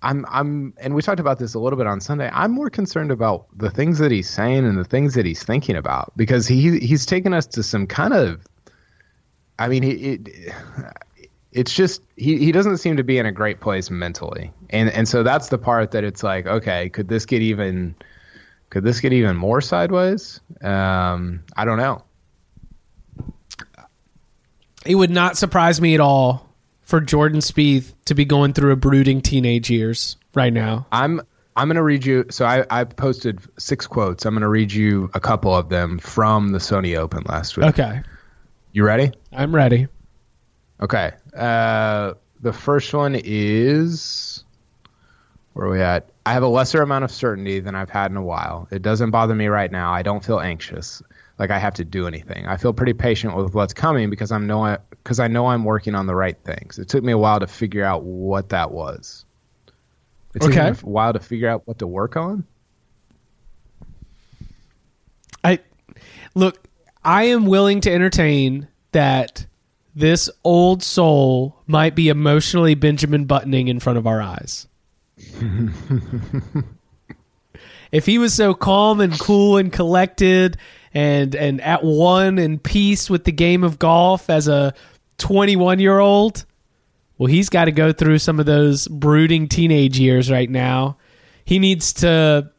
I'm 0.02 0.26
I'm 0.28 0.74
and 0.78 0.94
we 0.94 1.02
talked 1.02 1.20
about 1.20 1.38
this 1.38 1.54
a 1.54 1.58
little 1.58 1.78
bit 1.78 1.86
on 1.86 2.00
Sunday. 2.00 2.30
I'm 2.32 2.50
more 2.50 2.70
concerned 2.70 3.10
about 3.10 3.46
the 3.56 3.70
things 3.70 3.98
that 3.98 4.10
he's 4.10 4.28
saying 4.28 4.64
and 4.64 4.78
the 4.78 4.84
things 4.84 5.14
that 5.14 5.24
he's 5.24 5.42
thinking 5.42 5.76
about 5.76 6.12
because 6.16 6.46
he 6.46 6.78
he's 6.78 7.06
taken 7.06 7.32
us 7.32 7.46
to 7.48 7.62
some 7.62 7.86
kind 7.86 8.12
of 8.12 8.46
I 9.58 9.68
mean, 9.68 9.84
it, 9.84 10.52
it's 11.52 11.74
just 11.74 12.02
he, 12.16 12.38
he 12.38 12.52
doesn't 12.52 12.78
seem 12.78 12.96
to 12.96 13.04
be 13.04 13.18
in 13.18 13.26
a 13.26 13.32
great 13.32 13.60
place 13.60 13.90
mentally, 13.90 14.52
and 14.70 14.90
and 14.90 15.08
so 15.08 15.22
that's 15.22 15.48
the 15.48 15.58
part 15.58 15.92
that 15.92 16.04
it's 16.04 16.22
like, 16.22 16.46
okay, 16.46 16.88
could 16.88 17.08
this 17.08 17.24
get 17.24 17.42
even 17.42 17.94
could 18.74 18.82
this 18.82 18.98
get 18.98 19.12
even 19.12 19.36
more 19.36 19.60
sideways? 19.60 20.40
Um, 20.60 21.44
I 21.56 21.64
don't 21.64 21.78
know. 21.78 22.02
It 24.84 24.96
would 24.96 25.10
not 25.12 25.36
surprise 25.38 25.80
me 25.80 25.94
at 25.94 26.00
all 26.00 26.52
for 26.80 27.00
Jordan 27.00 27.38
Spieth 27.38 27.94
to 28.06 28.16
be 28.16 28.24
going 28.24 28.52
through 28.52 28.72
a 28.72 28.76
brooding 28.76 29.20
teenage 29.20 29.70
years 29.70 30.16
right 30.34 30.52
now. 30.52 30.86
I'm 30.90 31.20
I'm 31.54 31.68
gonna 31.68 31.84
read 31.84 32.04
you. 32.04 32.24
So 32.30 32.44
I 32.44 32.66
I 32.68 32.82
posted 32.82 33.38
six 33.60 33.86
quotes. 33.86 34.26
I'm 34.26 34.34
gonna 34.34 34.48
read 34.48 34.72
you 34.72 35.08
a 35.14 35.20
couple 35.20 35.54
of 35.54 35.68
them 35.68 36.00
from 36.00 36.50
the 36.50 36.58
Sony 36.58 36.98
Open 36.98 37.22
last 37.28 37.56
week. 37.56 37.66
Okay, 37.66 38.02
You 38.72 38.84
ready? 38.84 39.12
I'm 39.32 39.54
ready. 39.54 39.86
Okay. 40.80 41.12
Uh, 41.32 42.14
the 42.40 42.52
first 42.52 42.92
one 42.92 43.16
is 43.24 44.42
where 45.52 45.66
are 45.66 45.70
we 45.70 45.80
at? 45.80 46.08
I 46.26 46.32
have 46.32 46.42
a 46.42 46.48
lesser 46.48 46.80
amount 46.80 47.04
of 47.04 47.10
certainty 47.10 47.60
than 47.60 47.74
I've 47.74 47.90
had 47.90 48.10
in 48.10 48.16
a 48.16 48.22
while. 48.22 48.66
It 48.70 48.80
doesn't 48.82 49.10
bother 49.10 49.34
me 49.34 49.48
right 49.48 49.70
now. 49.70 49.92
I 49.92 50.02
don't 50.02 50.24
feel 50.24 50.40
anxious, 50.40 51.02
like 51.38 51.50
I 51.50 51.58
have 51.58 51.74
to 51.74 51.84
do 51.84 52.06
anything. 52.06 52.46
I 52.46 52.56
feel 52.56 52.72
pretty 52.72 52.94
patient 52.94 53.36
with 53.36 53.54
what's 53.54 53.74
coming 53.74 54.08
because 54.08 54.32
I'm 54.32 54.46
know 54.46 54.78
because 54.90 55.20
I 55.20 55.28
know 55.28 55.46
I'm 55.48 55.64
working 55.64 55.94
on 55.94 56.06
the 56.06 56.14
right 56.14 56.36
things. 56.44 56.78
It 56.78 56.88
took 56.88 57.04
me 57.04 57.12
a 57.12 57.18
while 57.18 57.40
to 57.40 57.46
figure 57.46 57.84
out 57.84 58.04
what 58.04 58.48
that 58.48 58.70
was. 58.70 59.26
It 60.34 60.40
took 60.40 60.50
Okay. 60.50 60.70
me 60.70 60.76
a 60.82 60.86
while 60.86 61.12
to 61.12 61.20
figure 61.20 61.48
out 61.48 61.62
what 61.66 61.78
to 61.80 61.86
work 61.86 62.16
on. 62.16 62.44
I 65.42 65.58
look. 66.34 66.58
I 67.04 67.24
am 67.24 67.44
willing 67.44 67.82
to 67.82 67.92
entertain 67.92 68.68
that 68.92 69.44
this 69.94 70.30
old 70.42 70.82
soul 70.82 71.60
might 71.66 71.94
be 71.94 72.08
emotionally 72.08 72.74
Benjamin 72.74 73.26
buttoning 73.26 73.68
in 73.68 73.78
front 73.78 73.98
of 73.98 74.06
our 74.06 74.22
eyes. 74.22 74.66
If 77.92 78.06
he 78.06 78.18
was 78.18 78.34
so 78.34 78.54
calm 78.54 79.00
and 79.00 79.18
cool 79.18 79.56
and 79.56 79.72
collected 79.72 80.56
and 80.92 81.34
and 81.34 81.60
at 81.60 81.84
one 81.84 82.38
and 82.38 82.62
peace 82.62 83.10
with 83.10 83.24
the 83.24 83.32
game 83.32 83.64
of 83.64 83.78
golf 83.78 84.30
as 84.30 84.48
a 84.48 84.74
21 85.18 85.78
year 85.78 85.98
old 85.98 86.44
well 87.18 87.26
he's 87.26 87.48
got 87.48 87.66
to 87.66 87.72
go 87.72 87.92
through 87.92 88.18
some 88.18 88.40
of 88.40 88.46
those 88.46 88.88
brooding 88.88 89.48
teenage 89.48 89.98
years 89.98 90.30
right 90.30 90.50
now. 90.50 90.96
He 91.44 91.58
needs 91.58 91.92
to 91.94 92.50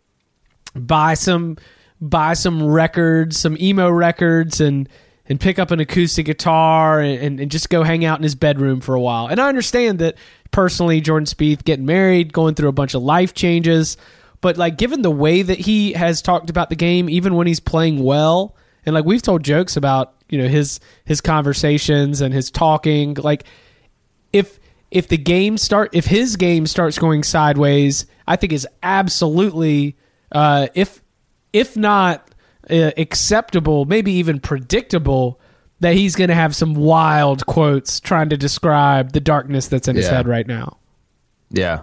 buy 0.75 1.15
some 1.15 1.57
buy 2.01 2.33
some 2.33 2.61
records 2.63 3.37
some 3.37 3.57
emo 3.57 3.89
records 3.89 4.59
and 4.61 4.89
and 5.27 5.39
pick 5.39 5.57
up 5.57 5.71
an 5.71 5.79
acoustic 5.79 6.25
guitar 6.25 6.99
and, 6.99 7.39
and 7.39 7.51
just 7.51 7.69
go 7.69 7.83
hang 7.83 8.05
out 8.05 8.19
in 8.19 8.23
his 8.23 8.35
bedroom 8.35 8.81
for 8.81 8.95
a 8.95 9.01
while 9.01 9.27
and 9.27 9.39
i 9.39 9.47
understand 9.47 9.99
that 9.99 10.15
personally 10.51 11.01
jordan 11.01 11.25
Spieth 11.25 11.63
getting 11.63 11.85
married 11.85 12.33
going 12.33 12.55
through 12.55 12.69
a 12.69 12.73
bunch 12.73 12.93
of 12.93 13.01
life 13.01 13.33
changes 13.33 13.97
but 14.41 14.57
like 14.57 14.77
given 14.77 15.01
the 15.01 15.11
way 15.11 15.41
that 15.41 15.59
he 15.59 15.93
has 15.93 16.21
talked 16.21 16.49
about 16.49 16.69
the 16.69 16.75
game 16.75 17.09
even 17.09 17.35
when 17.35 17.47
he's 17.47 17.59
playing 17.59 18.03
well 18.03 18.55
and 18.85 18.93
like 18.93 19.05
we've 19.05 19.21
told 19.21 19.43
jokes 19.43 19.75
about 19.75 20.15
you 20.29 20.37
know 20.37 20.47
his 20.47 20.79
his 21.05 21.21
conversations 21.21 22.21
and 22.21 22.33
his 22.33 22.51
talking. 22.51 23.15
Like 23.15 23.45
if 24.33 24.59
if 24.91 25.07
the 25.07 25.17
game 25.17 25.57
start 25.57 25.91
if 25.93 26.05
his 26.05 26.35
game 26.35 26.67
starts 26.67 26.97
going 26.97 27.23
sideways, 27.23 28.05
I 28.27 28.35
think 28.35 28.53
is 28.53 28.67
absolutely 28.83 29.97
uh, 30.31 30.67
if 30.73 31.01
if 31.53 31.77
not 31.77 32.29
uh, 32.69 32.91
acceptable, 32.97 33.85
maybe 33.85 34.11
even 34.13 34.39
predictable 34.39 35.39
that 35.79 35.93
he's 35.93 36.15
going 36.15 36.29
to 36.29 36.35
have 36.35 36.55
some 36.55 36.73
wild 36.73 37.45
quotes 37.45 37.99
trying 37.99 38.29
to 38.29 38.37
describe 38.37 39.11
the 39.11 39.19
darkness 39.19 39.67
that's 39.67 39.87
in 39.87 39.95
his 39.95 40.07
head 40.07 40.27
right 40.27 40.47
now. 40.47 40.77
Yeah. 41.49 41.81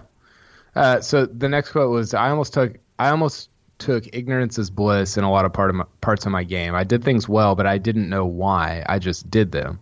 Uh, 0.75 0.99
so 1.01 1.25
the 1.25 1.47
next 1.47 1.71
quote 1.71 1.91
was, 1.91 2.13
"I 2.13 2.29
almost 2.29 2.53
took, 2.53 2.77
I 2.97 3.09
almost 3.09 3.49
took 3.77 4.05
ignorance 4.13 4.57
as 4.57 4.69
bliss 4.69 5.17
in 5.17 5.23
a 5.23 5.31
lot 5.31 5.45
of 5.45 5.53
part 5.53 5.69
of 5.69 5.75
my, 5.75 5.85
parts 6.01 6.25
of 6.25 6.31
my 6.31 6.43
game. 6.43 6.73
I 6.73 6.83
did 6.83 7.03
things 7.03 7.29
well, 7.29 7.55
but 7.55 7.67
I 7.67 7.77
didn't 7.77 8.09
know 8.09 8.25
why. 8.25 8.83
I 8.87 8.97
just 8.99 9.29
did 9.29 9.51
them. 9.51 9.79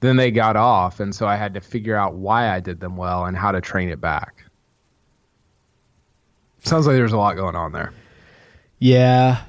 Then 0.00 0.16
they 0.16 0.30
got 0.30 0.56
off, 0.56 0.98
and 0.98 1.14
so 1.14 1.26
I 1.26 1.36
had 1.36 1.52
to 1.54 1.60
figure 1.60 1.96
out 1.96 2.14
why 2.14 2.48
I 2.54 2.60
did 2.60 2.80
them 2.80 2.96
well 2.96 3.26
and 3.26 3.36
how 3.36 3.52
to 3.52 3.60
train 3.60 3.90
it 3.90 4.00
back." 4.00 4.44
Sounds 6.64 6.86
like 6.86 6.96
there's 6.96 7.12
a 7.12 7.18
lot 7.18 7.36
going 7.36 7.56
on 7.56 7.72
there. 7.72 7.92
Yeah. 8.78 9.42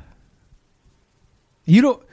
You 1.66 1.82
don't. 1.82 2.04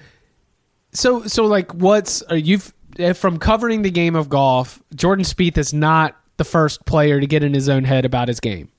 So 0.92 1.22
so 1.24 1.46
like 1.46 1.72
what's 1.74 2.22
uh, 2.30 2.34
you've 2.34 2.72
uh, 2.98 3.12
from 3.12 3.38
covering 3.38 3.82
the 3.82 3.90
game 3.90 4.16
of 4.16 4.28
golf? 4.28 4.82
Jordan 4.94 5.24
Spieth 5.24 5.58
is 5.58 5.72
not 5.72 6.16
the 6.36 6.44
first 6.44 6.84
player 6.86 7.20
to 7.20 7.26
get 7.26 7.42
in 7.42 7.54
his 7.54 7.68
own 7.68 7.84
head 7.84 8.04
about 8.04 8.28
his 8.28 8.40
game. 8.40 8.70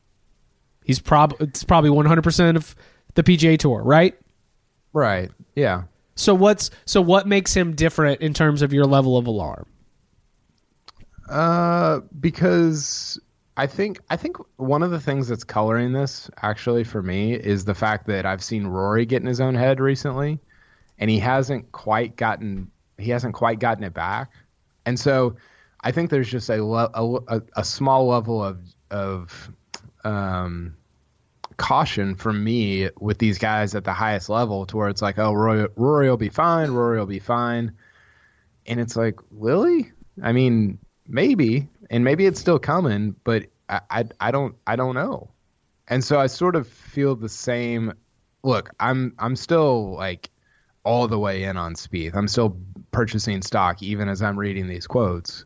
He's 0.83 0.99
prob 0.99 1.35
it's 1.39 1.63
probably 1.63 1.89
one 1.89 2.05
hundred 2.05 2.23
percent 2.23 2.57
of 2.57 2.75
the 3.15 3.23
PGA 3.23 3.57
Tour, 3.57 3.81
right? 3.83 4.17
Right. 4.93 5.29
Yeah. 5.55 5.83
So 6.15 6.33
what's 6.33 6.71
so 6.85 7.01
what 7.01 7.27
makes 7.27 7.53
him 7.53 7.75
different 7.75 8.21
in 8.21 8.33
terms 8.33 8.61
of 8.61 8.73
your 8.73 8.85
level 8.85 9.17
of 9.17 9.27
alarm? 9.27 9.65
Uh, 11.29 11.99
because 12.19 13.19
I 13.55 13.67
think 13.67 13.99
I 14.09 14.17
think 14.17 14.37
one 14.57 14.83
of 14.83 14.91
the 14.91 14.99
things 14.99 15.27
that's 15.27 15.43
coloring 15.43 15.93
this 15.93 16.29
actually 16.41 16.83
for 16.83 17.01
me 17.01 17.33
is 17.33 17.65
the 17.65 17.75
fact 17.75 18.07
that 18.07 18.25
I've 18.25 18.43
seen 18.43 18.65
Rory 18.65 19.05
get 19.05 19.21
in 19.21 19.27
his 19.27 19.39
own 19.39 19.53
head 19.53 19.79
recently, 19.79 20.39
and 20.99 21.09
he 21.09 21.19
hasn't 21.19 21.71
quite 21.71 22.15
gotten 22.15 22.69
he 22.97 23.11
hasn't 23.11 23.33
quite 23.33 23.59
gotten 23.59 23.83
it 23.83 23.93
back, 23.93 24.31
and 24.85 24.99
so 24.99 25.37
I 25.81 25.91
think 25.91 26.09
there's 26.09 26.29
just 26.29 26.49
a 26.49 26.61
a, 26.63 27.41
a, 27.55 27.63
small 27.63 28.07
level 28.07 28.43
of 28.43 28.59
of 28.91 29.51
um 30.03 30.75
caution 31.57 32.15
from 32.15 32.43
me 32.43 32.89
with 32.99 33.17
these 33.17 33.37
guys 33.37 33.75
at 33.75 33.83
the 33.83 33.93
highest 33.93 34.29
level 34.29 34.65
to 34.65 34.77
where 34.77 34.89
it's 34.89 35.01
like 35.01 35.19
oh 35.19 35.33
Rory, 35.33 35.67
Rory 35.75 36.09
will 36.09 36.17
be 36.17 36.29
fine 36.29 36.71
Rory 36.71 36.97
will 36.97 37.05
be 37.05 37.19
fine. 37.19 37.73
And 38.65 38.79
it's 38.79 38.95
like 38.95 39.19
really 39.29 39.91
i 40.23 40.31
mean 40.31 40.79
maybe 41.07 41.67
and 41.89 42.03
maybe 42.03 42.25
it's 42.25 42.39
still 42.39 42.59
coming 42.59 43.15
but 43.23 43.47
I, 43.67 43.81
I 43.89 44.05
i 44.19 44.31
don't 44.31 44.55
i 44.65 44.75
don't 44.75 44.95
know. 44.95 45.29
And 45.87 46.03
so 46.03 46.19
i 46.19 46.27
sort 46.27 46.55
of 46.55 46.67
feel 46.67 47.15
the 47.15 47.29
same. 47.29 47.93
Look 48.41 48.69
i'm 48.79 49.13
i'm 49.19 49.35
still 49.35 49.95
like 49.95 50.29
all 50.83 51.07
the 51.07 51.19
way 51.19 51.43
in 51.43 51.57
on 51.57 51.73
Spieth. 51.75 52.15
i'm 52.15 52.27
still 52.27 52.57
purchasing 52.91 53.41
stock 53.41 53.81
even 53.83 54.07
as 54.09 54.21
i'm 54.21 54.37
reading 54.37 54.67
these 54.67 54.87
quotes 54.87 55.45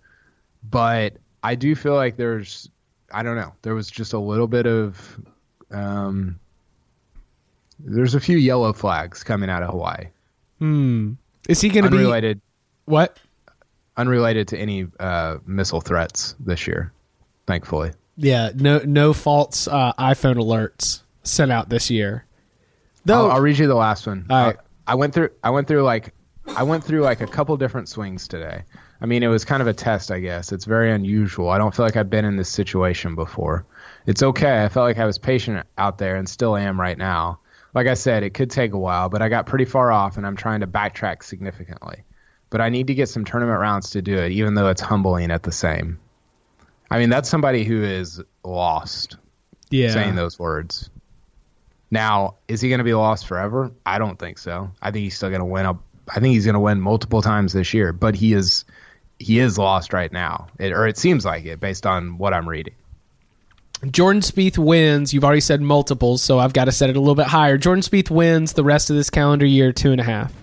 but 0.69 1.17
i 1.43 1.56
do 1.56 1.76
feel 1.76 1.96
like 1.96 2.15
there's 2.15 2.69
i 3.12 3.22
don't 3.24 3.36
know 3.36 3.54
there 3.63 3.76
was 3.76 3.89
just 3.89 4.13
a 4.13 4.19
little 4.19 4.48
bit 4.48 4.65
of 4.65 5.19
um 5.72 6.39
there's 7.80 8.15
a 8.15 8.19
few 8.19 8.38
yellow 8.38 8.72
flags 8.74 9.24
coming 9.24 9.50
out 9.50 9.63
of 9.63 9.69
hawaii 9.72 10.06
Hmm. 10.60 11.13
Is 11.50 11.60
he 11.60 11.67
going 11.67 11.84
to 11.84 11.89
be 11.91 11.98
unrelated 11.98 12.39
what? 12.86 13.17
unrelated 13.98 14.48
to 14.50 14.58
any 14.58 14.88
uh, 15.00 15.38
missile 15.46 15.82
threats 15.82 16.36
this 16.39 16.67
year, 16.67 16.93
thankfully. 17.48 17.91
Yeah, 18.15 18.52
no 18.56 18.80
no 18.86 19.12
false 19.12 19.67
uh, 19.67 19.91
iPhone 20.00 20.36
alerts 20.36 21.02
sent 21.24 21.52
out 21.52 21.67
this 21.67 21.89
year. 21.89 22.26
Though 23.04 23.26
I'll, 23.26 23.32
I'll 23.34 23.41
read 23.41 23.58
you 23.58 23.67
the 23.67 23.76
last 23.76 24.08
one. 24.08 24.26
All 24.30 24.46
right. 24.46 24.56
I 24.88 24.96
went 24.96 25.13
through. 25.13 25.30
I 25.43 25.50
went 25.50 25.67
through 25.67 25.84
like, 25.84 26.13
I 26.56 26.63
went 26.63 26.84
through 26.84 27.02
like 27.02 27.22
a 27.22 27.28
couple 27.28 27.56
different 27.58 27.89
swings 27.89 28.28
today. 28.28 28.63
I 29.02 29.06
mean, 29.06 29.24
it 29.24 29.28
was 29.28 29.43
kind 29.43 29.62
of 29.62 29.67
a 29.67 29.74
test, 29.74 30.12
I 30.12 30.19
guess. 30.19 30.52
It's 30.52 30.65
very 30.65 30.91
unusual. 30.91 31.50
I 31.50 31.58
don't 31.58 31.76
feel 31.76 31.86
like 31.86 31.98
I've 31.98 32.10
been 32.10 32.26
in 32.26 32.38
this 32.38 32.50
situation 32.50 33.15
before. 33.15 33.65
It's 34.06 34.24
okay. 34.24 34.63
I 34.63 34.69
felt 34.69 34.86
like 34.86 34.98
I 34.98 35.06
was 35.06 35.17
patient 35.17 35.65
out 35.78 35.98
there 35.98 36.15
and 36.15 36.28
still 36.28 36.56
am 36.56 36.80
right 36.80 36.98
now. 36.98 37.39
Like 37.74 37.88
I 37.88 37.96
said, 37.96 38.24
it 38.24 38.34
could 38.34 38.50
take 38.50 38.72
a 38.74 38.78
while, 38.78 39.10
but 39.10 39.22
I 39.22 39.30
got 39.30 39.46
pretty 39.46 39.65
far 39.65 39.91
off 39.91 40.17
and 40.17 40.26
I'm 40.26 40.36
trying 40.36 40.62
to 40.62 40.67
backtrack 40.67 41.24
significantly. 41.24 42.04
But 42.50 42.62
I 42.62 42.69
need 42.69 42.88
to 42.88 42.93
get 42.93 43.10
some 43.10 43.26
tournament 43.26 43.60
rounds 43.60 43.89
to 43.91 44.02
do 44.02 44.17
it, 44.17 44.32
even 44.32 44.54
though 44.54 44.69
it's 44.69 44.82
humbling 44.82 45.32
at 45.32 45.43
the 45.43 45.52
same. 45.52 46.00
I 46.91 47.00
mean, 47.00 47.10
that's 47.10 47.28
somebody 47.28 47.63
who 47.63 47.84
is 47.84 48.22
lost 48.43 49.17
yeah, 49.72 49.89
saying 49.89 50.15
those 50.15 50.38
words. 50.38 50.89
Now, 51.93 52.38
is 52.47 52.60
he 52.60 52.69
going 52.69 52.79
to 52.79 52.84
be 52.84 52.95
lost 52.95 53.27
forever? 53.27 53.71
I 53.86 53.99
don't 53.99 54.17
think 54.17 54.39
so. 54.39 54.71
I 54.82 54.89
think 54.89 55.03
he's 55.03 55.15
still 55.15 55.29
going 55.29 55.41
to 55.41 55.45
win 55.45 55.67
up. 55.67 55.79
I 56.10 56.19
think 56.19 56.34
he's 56.34 56.43
going 56.43 56.56
to 56.56 56.60
win 56.60 56.82
multiple 56.82 57.21
times 57.21 57.53
this 57.53 57.71
year, 57.71 57.93
but 57.93 58.15
he 58.15 58.34
is 58.34 58.65
he 59.19 59.38
is 59.38 59.60
lost 59.60 59.93
right 59.93 60.12
now, 60.12 60.47
it, 60.58 60.73
or 60.73 60.88
it 60.88 60.97
seems 60.97 61.23
like 61.23 61.45
it 61.45 61.60
based 61.60 61.86
on 61.86 62.17
what 62.17 62.34
I'm 62.34 62.49
reading. 62.49 62.73
Jordan 63.91 64.23
Spieth 64.23 64.58
wins. 64.58 65.13
You've 65.13 65.23
already 65.23 65.39
said 65.39 65.62
multiples, 65.62 66.23
so 66.23 66.39
I've 66.39 66.53
got 66.53 66.65
to 66.65 66.71
set 66.71 66.89
it 66.89 66.97
a 66.97 66.99
little 66.99 67.13
bit 67.13 67.27
higher. 67.27 67.60
Jordan 67.60 67.84
Spieth 67.84 68.10
wins 68.10 68.53
the 68.53 68.63
rest 68.63 68.89
of 68.89 68.95
this 68.95 69.12
calendar 69.12 69.45
year, 69.45 69.71
two 69.71 69.91
and 69.91 70.01
a 70.01 70.03
half. 70.03 70.34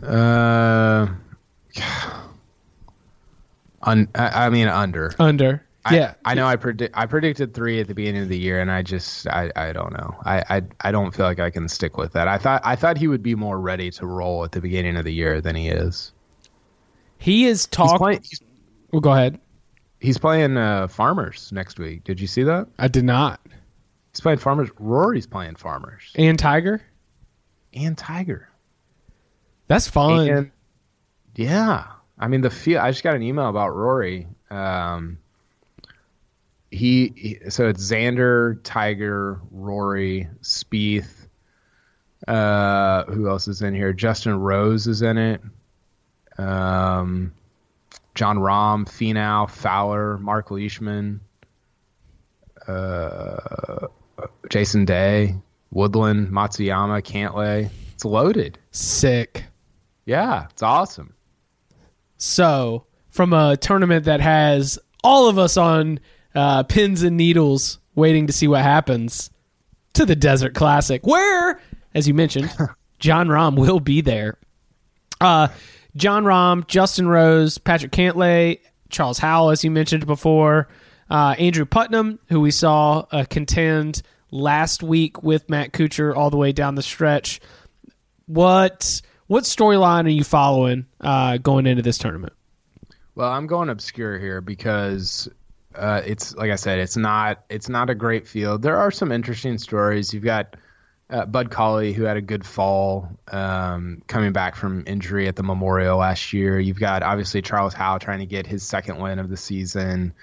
Uh, 0.00 1.08
un, 3.82 4.08
I, 4.14 4.46
I 4.46 4.50
mean 4.50 4.68
under. 4.68 5.12
Under. 5.18 5.63
I, 5.86 5.96
yeah, 5.96 6.14
I 6.24 6.34
know. 6.34 6.46
I 6.46 6.56
predict. 6.56 6.96
I 6.96 7.04
predicted 7.06 7.52
three 7.52 7.78
at 7.80 7.88
the 7.88 7.94
beginning 7.94 8.22
of 8.22 8.28
the 8.30 8.38
year, 8.38 8.60
and 8.60 8.70
I 8.70 8.80
just, 8.82 9.26
I, 9.26 9.50
I 9.54 9.72
don't 9.72 9.92
know. 9.92 10.16
I, 10.24 10.42
I, 10.48 10.62
I 10.80 10.92
don't 10.92 11.14
feel 11.14 11.26
like 11.26 11.40
I 11.40 11.50
can 11.50 11.68
stick 11.68 11.98
with 11.98 12.12
that. 12.14 12.26
I 12.26 12.38
thought, 12.38 12.62
I 12.64 12.74
thought 12.76 12.96
he 12.96 13.06
would 13.06 13.22
be 13.22 13.34
more 13.34 13.60
ready 13.60 13.90
to 13.90 14.06
roll 14.06 14.44
at 14.44 14.52
the 14.52 14.62
beginning 14.62 14.96
of 14.96 15.04
the 15.04 15.12
year 15.12 15.42
than 15.42 15.54
he 15.56 15.68
is. 15.68 16.12
he 17.18 17.44
is 17.46 17.66
talking. 17.66 18.22
Well, 18.92 19.00
go 19.00 19.12
ahead. 19.12 19.38
he's 20.00 20.16
playing 20.18 20.56
uh, 20.56 20.88
Farmers 20.88 21.50
next 21.52 21.78
week. 21.78 22.04
Did 22.04 22.18
you 22.20 22.26
see 22.28 22.44
that? 22.44 22.66
I 22.78 22.88
did 22.88 23.04
not. 23.04 23.40
He's 24.12 24.20
playing 24.20 24.38
Farmers. 24.38 24.70
Rory's 24.78 25.26
playing 25.26 25.56
Farmers 25.56 26.12
And 26.14 26.38
Tiger. 26.38 26.80
and 27.74 27.98
Tiger. 27.98 28.48
That's 29.66 29.88
fun. 29.88 30.28
And 30.28 30.50
yeah, 31.34 31.86
I 32.18 32.28
mean 32.28 32.40
the 32.42 32.50
feel. 32.50 32.78
I 32.80 32.90
just 32.90 33.02
got 33.02 33.16
an 33.16 33.22
email 33.22 33.48
about 33.48 33.74
Rory. 33.74 34.28
Um, 34.50 35.18
he, 36.74 37.12
he 37.16 37.50
so 37.50 37.68
it's 37.68 37.82
Xander, 37.90 38.58
Tiger, 38.62 39.40
Rory, 39.50 40.28
Spieth. 40.42 41.28
Uh, 42.26 43.04
who 43.04 43.28
else 43.28 43.48
is 43.48 43.62
in 43.62 43.74
here? 43.74 43.92
Justin 43.92 44.38
Rose 44.38 44.86
is 44.86 45.02
in 45.02 45.18
it. 45.18 45.40
Um, 46.38 47.32
Jon 48.14 48.38
Rahm, 48.38 48.86
Finau, 48.86 49.48
Fowler, 49.48 50.18
Mark 50.18 50.50
Leishman, 50.50 51.20
uh, 52.66 53.88
Jason 54.48 54.84
Day, 54.84 55.34
Woodland, 55.70 56.28
Matsuyama, 56.28 57.02
Cantlay. 57.02 57.70
It's 57.92 58.04
loaded. 58.04 58.58
Sick. 58.70 59.44
Yeah, 60.06 60.46
it's 60.50 60.62
awesome. 60.62 61.14
So, 62.16 62.86
from 63.10 63.32
a 63.32 63.56
tournament 63.56 64.06
that 64.06 64.20
has 64.20 64.78
all 65.02 65.28
of 65.28 65.38
us 65.38 65.56
on 65.56 66.00
uh, 66.34 66.62
pins 66.64 67.02
and 67.02 67.16
needles 67.16 67.78
waiting 67.94 68.26
to 68.26 68.32
see 68.32 68.48
what 68.48 68.62
happens, 68.62 69.30
to 69.94 70.04
the 70.04 70.16
Desert 70.16 70.54
Classic, 70.54 71.06
where, 71.06 71.60
as 71.94 72.08
you 72.08 72.14
mentioned, 72.14 72.52
Jon 72.98 73.28
Rahm 73.28 73.56
will 73.56 73.80
be 73.80 74.00
there. 74.00 74.38
Uh, 75.20 75.48
Jon 75.96 76.24
Rahm, 76.24 76.66
Justin 76.66 77.06
Rose, 77.06 77.58
Patrick 77.58 77.92
Cantlay, 77.92 78.58
Charles 78.90 79.18
Howell, 79.18 79.50
as 79.50 79.64
you 79.64 79.70
mentioned 79.70 80.06
before, 80.06 80.68
uh, 81.08 81.34
Andrew 81.38 81.64
Putnam, 81.64 82.18
who 82.28 82.40
we 82.40 82.50
saw 82.50 83.06
uh, 83.12 83.24
contend 83.28 84.02
last 84.30 84.82
week 84.82 85.22
with 85.22 85.48
Matt 85.48 85.72
Kuchar 85.72 86.16
all 86.16 86.30
the 86.30 86.36
way 86.36 86.52
down 86.52 86.74
the 86.74 86.82
stretch. 86.82 87.40
What 88.26 89.00
what 89.26 89.44
storyline 89.44 90.06
are 90.06 90.10
you 90.10 90.24
following 90.24 90.86
uh, 91.00 91.38
going 91.38 91.66
into 91.66 91.82
this 91.82 91.98
tournament? 91.98 92.32
Well, 93.14 93.30
I'm 93.30 93.46
going 93.46 93.68
obscure 93.68 94.18
here 94.18 94.40
because 94.40 95.28
uh, 95.74 96.02
it's 96.04 96.34
like 96.34 96.50
I 96.50 96.56
said, 96.56 96.78
it's 96.78 96.96
not 96.96 97.44
it's 97.48 97.68
not 97.68 97.90
a 97.90 97.94
great 97.94 98.26
field. 98.26 98.62
There 98.62 98.76
are 98.76 98.90
some 98.90 99.12
interesting 99.12 99.58
stories. 99.58 100.12
You've 100.14 100.24
got 100.24 100.56
uh, 101.10 101.26
Bud 101.26 101.50
Cauley 101.50 101.92
who 101.92 102.04
had 102.04 102.16
a 102.16 102.22
good 102.22 102.44
fall 102.44 103.08
um, 103.28 104.02
coming 104.06 104.32
back 104.32 104.56
from 104.56 104.84
injury 104.86 105.28
at 105.28 105.36
the 105.36 105.42
Memorial 105.42 105.98
last 105.98 106.32
year. 106.32 106.58
You've 106.58 106.80
got 106.80 107.02
obviously 107.02 107.42
Charles 107.42 107.74
Howell 107.74 107.98
trying 107.98 108.20
to 108.20 108.26
get 108.26 108.46
his 108.46 108.62
second 108.62 108.98
win 108.98 109.18
of 109.18 109.28
the 109.28 109.36
season. 109.36 110.14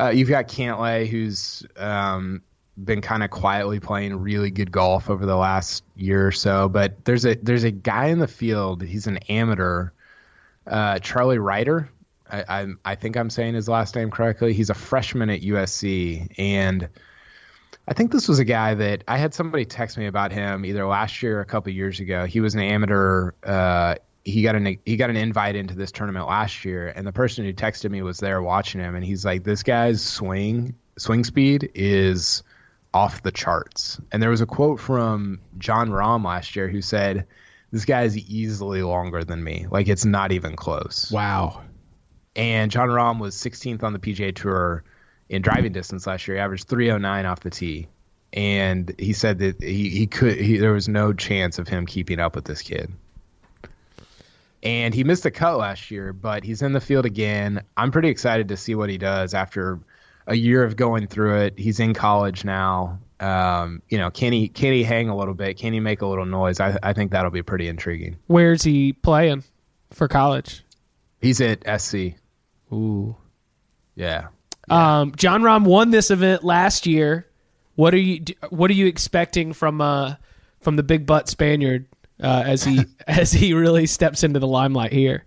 Uh, 0.00 0.10
you've 0.10 0.28
got 0.28 0.48
Cantlay 0.48 1.06
who's 1.08 1.66
um, 1.76 2.42
been 2.82 3.00
kind 3.00 3.22
of 3.22 3.30
quietly 3.30 3.80
playing 3.80 4.16
really 4.16 4.50
good 4.50 4.70
golf 4.70 5.10
over 5.10 5.26
the 5.26 5.36
last 5.36 5.84
year 5.96 6.26
or 6.26 6.32
so. 6.32 6.68
But 6.68 7.04
there's 7.04 7.26
a 7.26 7.34
there's 7.34 7.64
a 7.64 7.70
guy 7.70 8.06
in 8.06 8.18
the 8.18 8.28
field. 8.28 8.82
He's 8.82 9.06
an 9.06 9.18
amateur, 9.28 9.90
uh, 10.66 11.00
Charlie 11.00 11.38
Ryder. 11.38 11.90
I, 12.30 12.66
I 12.84 12.94
think 12.94 13.16
I'm 13.16 13.30
saying 13.30 13.54
his 13.54 13.68
last 13.68 13.94
name 13.94 14.10
correctly. 14.10 14.52
He's 14.52 14.70
a 14.70 14.74
freshman 14.74 15.30
at 15.30 15.40
USC, 15.42 16.34
and 16.38 16.88
I 17.88 17.94
think 17.94 18.12
this 18.12 18.28
was 18.28 18.38
a 18.38 18.44
guy 18.44 18.74
that 18.74 19.02
I 19.08 19.16
had 19.16 19.32
somebody 19.32 19.64
text 19.64 19.96
me 19.96 20.06
about 20.06 20.30
him 20.30 20.66
either 20.66 20.86
last 20.86 21.22
year 21.22 21.38
or 21.38 21.40
a 21.40 21.46
couple 21.46 21.72
years 21.72 22.00
ago. 22.00 22.26
He 22.26 22.40
was 22.40 22.54
an 22.54 22.60
amateur. 22.60 23.32
Uh, 23.42 23.94
he 24.24 24.42
got 24.42 24.56
an 24.56 24.78
he 24.84 24.96
got 24.96 25.08
an 25.08 25.16
invite 25.16 25.56
into 25.56 25.74
this 25.74 25.90
tournament 25.90 26.26
last 26.26 26.66
year, 26.66 26.88
and 26.88 27.06
the 27.06 27.12
person 27.12 27.46
who 27.46 27.52
texted 27.54 27.90
me 27.90 28.02
was 28.02 28.18
there 28.18 28.42
watching 28.42 28.80
him, 28.80 28.94
and 28.94 29.02
he's 29.02 29.24
like, 29.24 29.42
"This 29.42 29.62
guy's 29.62 30.02
swing 30.02 30.74
swing 30.98 31.24
speed 31.24 31.70
is 31.74 32.42
off 32.92 33.22
the 33.22 33.32
charts." 33.32 33.98
And 34.12 34.22
there 34.22 34.30
was 34.30 34.42
a 34.42 34.46
quote 34.46 34.80
from 34.80 35.40
Jon 35.56 35.88
Rahm 35.88 36.26
last 36.26 36.56
year 36.56 36.68
who 36.68 36.82
said, 36.82 37.26
"This 37.72 37.86
guy 37.86 38.02
is 38.02 38.18
easily 38.18 38.82
longer 38.82 39.24
than 39.24 39.42
me. 39.42 39.66
Like 39.70 39.88
it's 39.88 40.04
not 40.04 40.30
even 40.32 40.56
close." 40.56 41.10
Wow. 41.10 41.62
And 42.38 42.70
Jon 42.70 42.88
Rahm 42.88 43.18
was 43.18 43.34
16th 43.34 43.82
on 43.82 43.92
the 43.92 43.98
PGA 43.98 44.34
Tour 44.34 44.84
in 45.28 45.42
driving 45.42 45.72
distance 45.72 46.06
last 46.06 46.26
year. 46.26 46.38
He 46.38 46.40
averaged 46.40 46.68
309 46.68 47.26
off 47.26 47.40
the 47.40 47.50
tee, 47.50 47.88
and 48.32 48.94
he 48.98 49.12
said 49.12 49.40
that 49.40 49.62
he 49.62 49.90
he 49.90 50.06
could 50.06 50.38
he, 50.38 50.56
there 50.56 50.72
was 50.72 50.88
no 50.88 51.12
chance 51.12 51.58
of 51.58 51.68
him 51.68 51.84
keeping 51.84 52.18
up 52.20 52.34
with 52.34 52.46
this 52.46 52.62
kid 52.62 52.90
and 54.62 54.94
he 54.94 55.04
missed 55.04 55.24
a 55.26 55.30
cut 55.30 55.56
last 55.56 55.90
year, 55.90 56.12
but 56.12 56.44
he's 56.44 56.62
in 56.62 56.72
the 56.72 56.80
field 56.80 57.06
again. 57.06 57.62
I'm 57.76 57.90
pretty 57.90 58.08
excited 58.08 58.48
to 58.48 58.56
see 58.56 58.74
what 58.74 58.90
he 58.90 58.98
does 58.98 59.34
after 59.34 59.78
a 60.26 60.34
year 60.34 60.64
of 60.64 60.76
going 60.76 61.06
through 61.06 61.42
it. 61.42 61.58
He's 61.58 61.80
in 61.80 61.94
college 61.94 62.44
now. 62.44 62.98
Um, 63.20 63.82
you 63.88 63.98
know, 63.98 64.10
can 64.10 64.32
he 64.32 64.48
can 64.48 64.72
he 64.72 64.84
hang 64.84 65.08
a 65.08 65.16
little 65.16 65.34
bit? 65.34 65.58
Can 65.58 65.72
he 65.72 65.80
make 65.80 66.02
a 66.02 66.06
little 66.06 66.26
noise? 66.26 66.60
I 66.60 66.78
I 66.82 66.92
think 66.92 67.12
that'll 67.12 67.30
be 67.30 67.42
pretty 67.42 67.68
intriguing. 67.68 68.16
Where's 68.26 68.62
he 68.62 68.92
playing 68.92 69.44
for 69.90 70.06
college? 70.06 70.64
He's 71.20 71.40
at 71.40 71.64
SC. 71.80 72.14
Ooh. 72.72 73.16
Yeah. 73.94 74.28
Um, 74.70 75.12
Jon 75.16 75.42
Rahm 75.42 75.64
won 75.64 75.90
this 75.90 76.10
event 76.10 76.44
last 76.44 76.86
year. 76.86 77.26
What 77.74 77.94
are 77.94 77.98
you 77.98 78.24
What 78.50 78.70
are 78.70 78.74
you 78.74 78.86
expecting 78.86 79.52
from 79.52 79.80
uh 79.80 80.16
from 80.60 80.76
the 80.76 80.82
big 80.82 81.06
butt 81.06 81.28
Spaniard 81.28 81.86
uh, 82.22 82.42
as 82.46 82.64
he 82.64 82.84
as 83.06 83.32
he 83.32 83.54
really 83.54 83.86
steps 83.86 84.24
into 84.24 84.40
the 84.40 84.46
limelight 84.46 84.92
here? 84.92 85.24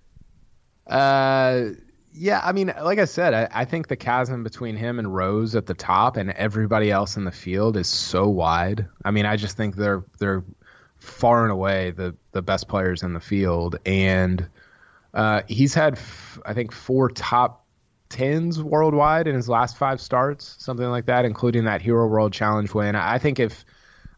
Uh, 0.88 1.70
yeah. 2.14 2.42
I 2.44 2.52
mean, 2.52 2.74
like 2.82 3.00
I 3.00 3.06
said, 3.06 3.34
I, 3.34 3.48
I 3.52 3.66
think 3.66 3.88
the 3.88 3.96
chasm 3.96 4.44
between 4.44 4.76
him 4.76 5.00
and 5.00 5.16
Rose 5.16 5.56
at 5.56 5.66
the 5.66 5.74
top 5.74 6.18
and 6.18 6.32
everybody 6.32 6.92
else 6.92 7.16
in 7.16 7.24
the 7.24 7.32
field 7.32 7.78
is 7.78 7.88
so 7.88 8.28
wide. 8.28 8.86
I 9.06 9.12
mean, 9.12 9.26
I 9.26 9.38
just 9.38 9.56
think 9.56 9.76
they're 9.76 10.04
they're 10.20 10.44
far 10.98 11.44
and 11.44 11.52
away 11.52 11.92
the 11.92 12.16
the 12.32 12.42
best 12.42 12.68
players 12.68 13.04
in 13.04 13.14
the 13.14 13.20
field, 13.20 13.78
and 13.86 14.48
uh, 15.14 15.42
he's 15.48 15.74
had 15.74 15.96
f- 15.96 16.40
I 16.46 16.54
think 16.54 16.72
four 16.72 17.10
top 17.10 17.66
tens 18.10 18.62
worldwide 18.62 19.28
in 19.28 19.36
his 19.36 19.50
last 19.50 19.78
five 19.78 20.00
starts, 20.00 20.56
something 20.60 20.88
like 20.88 21.06
that, 21.06 21.26
including 21.26 21.66
that 21.66 21.82
Hero 21.82 22.08
World 22.08 22.34
Challenge 22.34 22.74
win. 22.74 22.96
I 22.96 23.18
think 23.18 23.40
if 23.40 23.66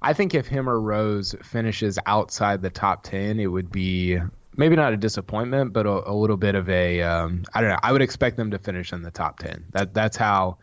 I 0.02 0.14
think 0.14 0.34
if 0.34 0.48
him 0.48 0.70
or 0.70 0.80
Rose 0.80 1.36
finishes 1.44 1.98
outside 2.06 2.62
the 2.62 2.70
top 2.70 3.04
ten, 3.04 3.40
it 3.40 3.48
would 3.48 3.72
be 3.72 4.20
maybe 4.58 4.76
not 4.76 4.94
a 4.94 4.98
disappointment, 4.98 5.74
but 5.74 5.86
a, 5.86 6.10
a 6.10 6.14
little 6.14 6.38
bit 6.38 6.56
of 6.56 6.70
a 6.70 7.02
um, 7.02 7.44
I 7.54 7.62
don't 7.62 7.70
know. 7.70 7.80
I 7.82 7.92
would 7.92 8.02
expect 8.02 8.38
them 8.38 8.52
to 8.52 8.60
finish 8.60 8.92
in 8.92 9.02
the 9.02 9.12
top 9.12 9.40
ten. 9.40 9.66
That 9.72 9.94
that's 9.94 10.18
how 10.18 10.58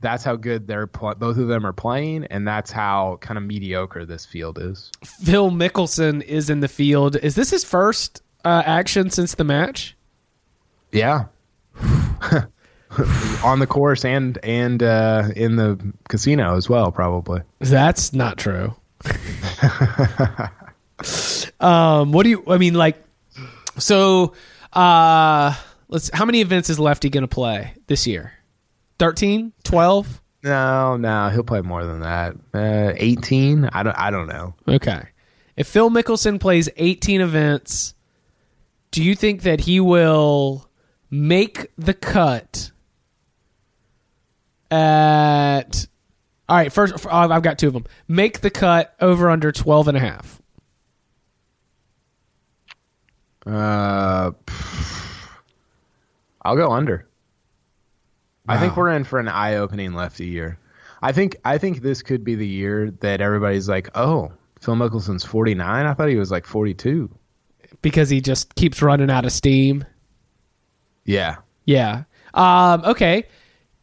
that's 0.00 0.24
how 0.24 0.36
good 0.36 0.66
they're 0.66 0.88
pl- 0.88 1.14
both 1.14 1.38
of 1.38 1.48
them 1.48 1.64
are 1.64 1.72
playing, 1.72 2.24
and 2.24 2.46
that's 2.46 2.70
how 2.70 3.18
kind 3.20 3.38
of 3.38 3.44
mediocre 3.44 4.04
this 4.04 4.26
field 4.26 4.58
is. 4.60 4.90
Phil 5.04 5.50
Mickelson 5.50 6.22
is 6.22 6.50
in 6.50 6.60
the 6.60 6.68
field. 6.68 7.16
Is 7.16 7.36
this 7.36 7.50
his 7.50 7.64
first 7.64 8.22
uh, 8.44 8.62
action 8.64 9.10
since 9.10 9.34
the 9.34 9.44
match? 9.44 9.96
Yeah. 10.90 11.26
on 13.44 13.58
the 13.58 13.66
course 13.66 14.04
and 14.04 14.38
and 14.42 14.82
uh, 14.82 15.28
in 15.34 15.56
the 15.56 15.78
casino 16.08 16.56
as 16.56 16.68
well, 16.68 16.92
probably. 16.92 17.42
That's 17.60 18.12
not 18.12 18.38
true. 18.38 18.74
um, 21.60 22.12
what 22.12 22.24
do 22.24 22.30
you? 22.30 22.44
I 22.46 22.58
mean, 22.58 22.74
like, 22.74 23.02
so, 23.78 24.34
uh, 24.72 25.54
let's. 25.88 26.10
How 26.12 26.24
many 26.24 26.40
events 26.40 26.70
is 26.70 26.78
Lefty 26.78 27.10
going 27.10 27.22
to 27.22 27.28
play 27.28 27.74
this 27.86 28.06
year? 28.06 28.32
13? 28.98 29.52
12? 29.64 30.20
No, 30.44 30.96
no, 30.96 31.28
he'll 31.30 31.44
play 31.44 31.60
more 31.60 31.84
than 31.84 32.00
that. 32.00 32.34
Uh, 32.52 32.92
Eighteen? 32.96 33.68
I 33.72 33.82
don't. 33.82 33.96
I 33.96 34.10
don't 34.10 34.26
know. 34.26 34.54
Okay. 34.66 35.02
If 35.56 35.68
Phil 35.68 35.90
Mickelson 35.90 36.40
plays 36.40 36.68
18 36.76 37.20
events, 37.20 37.94
do 38.92 39.02
you 39.02 39.16
think 39.16 39.42
that 39.42 39.60
he 39.60 39.80
will 39.80 40.68
make 41.10 41.70
the 41.76 41.94
cut 41.94 42.70
at 44.70 45.86
all 46.48 46.56
right 46.56 46.72
first 46.72 47.06
i've 47.10 47.42
got 47.42 47.58
two 47.58 47.66
of 47.66 47.72
them. 47.72 47.84
Make 48.06 48.40
the 48.40 48.50
cut 48.50 48.94
over 49.00 49.28
under 49.28 49.50
12 49.50 49.88
and 49.88 49.96
a 49.96 50.00
half. 50.00 50.40
Uh 53.44 54.30
i'll 56.42 56.56
go 56.56 56.70
under. 56.70 57.08
Wow. 58.46 58.54
i 58.54 58.58
think 58.58 58.76
we're 58.76 58.90
in 58.90 59.04
for 59.04 59.18
an 59.18 59.28
eye-opening 59.28 59.94
lefty 59.94 60.26
year. 60.26 60.58
I 61.02 61.12
think 61.12 61.36
i 61.44 61.58
think 61.58 61.80
this 61.80 62.02
could 62.02 62.24
be 62.24 62.34
the 62.34 62.46
year 62.46 62.90
that 63.00 63.20
everybody's 63.20 63.68
like 63.68 63.88
oh 63.96 64.32
phil 64.60 64.76
mickelson's 64.76 65.24
49 65.24 65.86
i 65.86 65.94
thought 65.94 66.08
he 66.08 66.16
was 66.16 66.30
like 66.30 66.46
42 66.46 67.10
because 67.82 68.08
he 68.08 68.20
just 68.20 68.54
keeps 68.54 68.80
running 68.80 69.10
out 69.10 69.24
of 69.24 69.32
steam 69.32 69.84
yeah 71.04 71.36
yeah 71.66 72.04
um 72.34 72.82
okay 72.84 73.26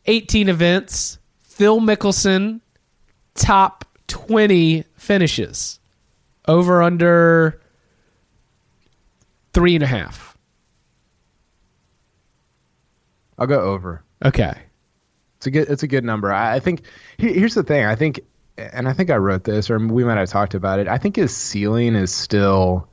18 0.10 0.50
events. 0.50 1.20
Phil 1.40 1.80
Mickelson, 1.80 2.62
top 3.36 3.86
20 4.08 4.84
finishes. 4.96 5.80
Over 6.48 6.82
under 6.82 7.62
three 9.54 9.76
and 9.76 9.84
a 9.84 9.88
half. 9.88 10.36
I'll 13.38 13.46
go 13.46 13.62
over. 13.62 14.04
Okay. 14.26 14.54
It's 15.38 15.46
a 15.46 15.52
good. 15.52 15.70
It's 15.70 15.84
a 15.84 15.88
good 15.88 16.04
number. 16.04 16.34
I, 16.34 16.56
I 16.56 16.60
think. 16.60 16.82
here's 17.20 17.54
the 17.54 17.64
thing. 17.64 17.86
I 17.86 17.96
think, 17.96 18.20
and 18.58 18.90
I 18.90 18.94
think 18.94 19.12
I 19.12 19.18
wrote 19.18 19.44
this, 19.44 19.70
or 19.70 19.78
we 19.78 20.04
might 20.04 20.18
have 20.18 20.30
talked 20.30 20.56
about 20.56 20.80
it. 20.80 20.88
I 20.88 20.98
think 20.98 21.16
his 21.16 21.36
ceiling 21.36 21.94
is 21.94 22.12
still 22.12 22.90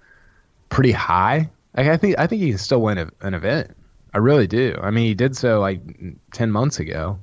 pretty 0.69 0.93
high. 0.93 1.51
Like 1.77 1.89
I 1.89 1.97
think. 1.97 2.19
I 2.19 2.27
think 2.27 2.43
he 2.43 2.51
can 2.51 2.59
still 2.59 2.83
win 2.83 2.99
a, 2.99 3.11
an 3.21 3.35
event. 3.35 3.77
I 4.15 4.19
really 4.19 4.47
do. 4.47 4.79
I 4.81 4.91
mean, 4.91 5.07
he 5.07 5.15
did 5.15 5.37
so 5.37 5.61
like 5.61 5.81
10 6.33 6.51
months 6.51 6.81
ago. 6.81 7.19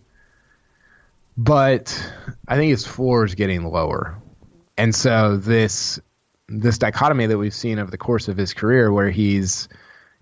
But 1.35 2.13
I 2.47 2.55
think 2.55 2.69
his 2.69 2.85
floor 2.85 3.25
is 3.25 3.33
getting 3.33 3.63
lower. 3.65 4.21
And 4.77 4.93
so 4.93 5.37
this 5.37 5.99
this 6.47 6.77
dichotomy 6.77 7.25
that 7.25 7.37
we've 7.37 7.53
seen 7.53 7.79
over 7.79 7.89
the 7.89 7.97
course 7.97 8.27
of 8.27 8.37
his 8.37 8.53
career 8.53 8.91
where 8.91 9.09
he's 9.09 9.67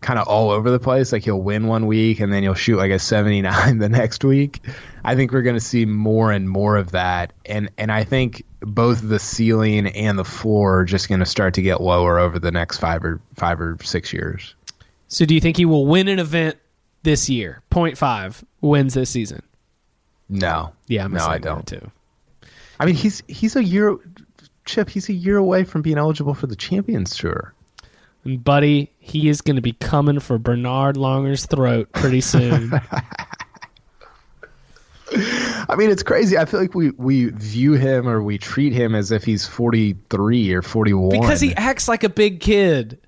kind 0.01 0.19
of 0.19 0.27
all 0.27 0.49
over 0.49 0.69
the 0.71 0.79
place. 0.79 1.11
Like 1.11 1.23
he'll 1.23 1.41
win 1.41 1.67
one 1.67 1.85
week 1.85 2.19
and 2.19 2.33
then 2.33 2.43
he'll 2.43 2.53
shoot 2.53 2.77
like 2.77 2.91
a 2.91 2.99
79 2.99 3.77
the 3.79 3.89
next 3.89 4.23
week. 4.23 4.61
I 5.03 5.15
think 5.15 5.31
we're 5.31 5.43
going 5.43 5.55
to 5.55 5.59
see 5.59 5.85
more 5.85 6.31
and 6.31 6.49
more 6.49 6.75
of 6.75 6.91
that. 6.91 7.33
And, 7.45 7.69
and 7.77 7.91
I 7.91 8.03
think 8.03 8.43
both 8.61 9.07
the 9.07 9.19
ceiling 9.19 9.87
and 9.87 10.17
the 10.17 10.25
floor 10.25 10.79
are 10.79 10.85
just 10.85 11.07
going 11.07 11.19
to 11.19 11.25
start 11.25 11.53
to 11.55 11.61
get 11.61 11.81
lower 11.81 12.19
over 12.19 12.39
the 12.39 12.51
next 12.51 12.77
five 12.77 13.03
or 13.03 13.21
five 13.35 13.61
or 13.61 13.77
six 13.83 14.11
years. 14.11 14.55
So 15.07 15.25
do 15.25 15.33
you 15.33 15.41
think 15.41 15.57
he 15.57 15.65
will 15.65 15.85
win 15.85 16.07
an 16.07 16.19
event 16.19 16.57
this 17.03 17.29
year? 17.29 17.61
0.5 17.71 18.43
wins 18.61 18.93
this 18.93 19.09
season. 19.09 19.41
No. 20.29 20.73
Yeah, 20.87 21.05
I'm 21.05 21.13
no, 21.13 21.25
I 21.25 21.37
don't. 21.37 21.67
too. 21.67 21.91
I 22.79 22.85
mean, 22.85 22.95
he's 22.95 23.21
he's 23.27 23.55
a 23.55 23.63
year 23.63 23.97
Chip. 24.65 24.89
He's 24.89 25.09
a 25.09 25.13
year 25.13 25.37
away 25.37 25.63
from 25.63 25.81
being 25.81 25.97
eligible 25.97 26.33
for 26.33 26.47
the 26.47 26.55
Champions 26.55 27.15
Tour. 27.15 27.53
And 28.23 28.43
buddy, 28.43 28.91
he 28.99 29.29
is 29.29 29.41
going 29.41 29.55
to 29.55 29.61
be 29.61 29.73
coming 29.73 30.19
for 30.19 30.37
Bernhard 30.37 30.95
Langer's 30.95 31.45
throat 31.45 31.91
pretty 31.93 32.21
soon. 32.21 32.71
I 35.13 35.75
mean, 35.75 35.89
it's 35.89 36.03
crazy. 36.03 36.37
I 36.37 36.45
feel 36.45 36.59
like 36.59 36.75
we, 36.75 36.91
we 36.91 37.29
view 37.29 37.73
him 37.73 38.07
or 38.07 38.21
we 38.21 38.37
treat 38.37 38.73
him 38.73 38.95
as 38.95 39.11
if 39.11 39.23
he's 39.23 39.45
43 39.47 40.53
or 40.53 40.61
41. 40.61 41.19
Because 41.19 41.41
he 41.41 41.55
acts 41.55 41.87
like 41.87 42.03
a 42.03 42.09
big 42.09 42.39
kid. 42.39 42.99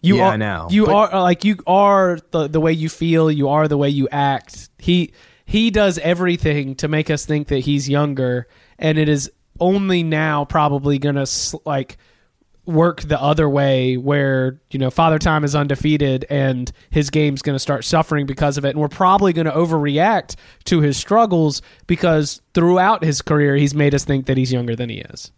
You 0.00 0.16
yeah, 0.16 0.28
are, 0.28 0.32
I 0.32 0.36
know. 0.36 0.66
You 0.70 0.86
but, 0.86 0.94
are 0.94 1.14
uh, 1.14 1.22
like 1.22 1.44
you 1.44 1.56
are 1.64 2.18
the 2.32 2.48
the 2.48 2.60
way 2.60 2.72
you 2.72 2.88
feel. 2.88 3.30
You 3.30 3.48
are 3.48 3.68
the 3.68 3.78
way 3.78 3.88
you 3.88 4.08
act. 4.10 4.68
He 4.78 5.12
he 5.44 5.70
does 5.70 5.98
everything 5.98 6.74
to 6.76 6.88
make 6.88 7.08
us 7.08 7.24
think 7.24 7.46
that 7.48 7.60
he's 7.60 7.88
younger, 7.88 8.48
and 8.80 8.98
it 8.98 9.08
is 9.08 9.30
only 9.60 10.02
now 10.02 10.44
probably 10.44 10.98
gonna 10.98 11.26
like 11.64 11.98
work 12.64 13.02
the 13.02 13.20
other 13.20 13.48
way 13.48 13.96
where 13.96 14.60
you 14.70 14.78
know 14.78 14.88
father 14.90 15.18
time 15.18 15.42
is 15.42 15.54
undefeated 15.54 16.24
and 16.30 16.70
his 16.90 17.10
game's 17.10 17.42
going 17.42 17.54
to 17.56 17.58
start 17.58 17.84
suffering 17.84 18.24
because 18.24 18.56
of 18.56 18.64
it 18.64 18.70
and 18.70 18.78
we're 18.80 18.86
probably 18.88 19.32
going 19.32 19.46
to 19.46 19.50
overreact 19.52 20.36
to 20.64 20.80
his 20.80 20.96
struggles 20.96 21.60
because 21.88 22.40
throughout 22.54 23.02
his 23.02 23.20
career 23.20 23.56
he's 23.56 23.74
made 23.74 23.94
us 23.94 24.04
think 24.04 24.26
that 24.26 24.36
he's 24.36 24.52
younger 24.52 24.76
than 24.76 24.88
he 24.90 24.98
is 24.98 25.32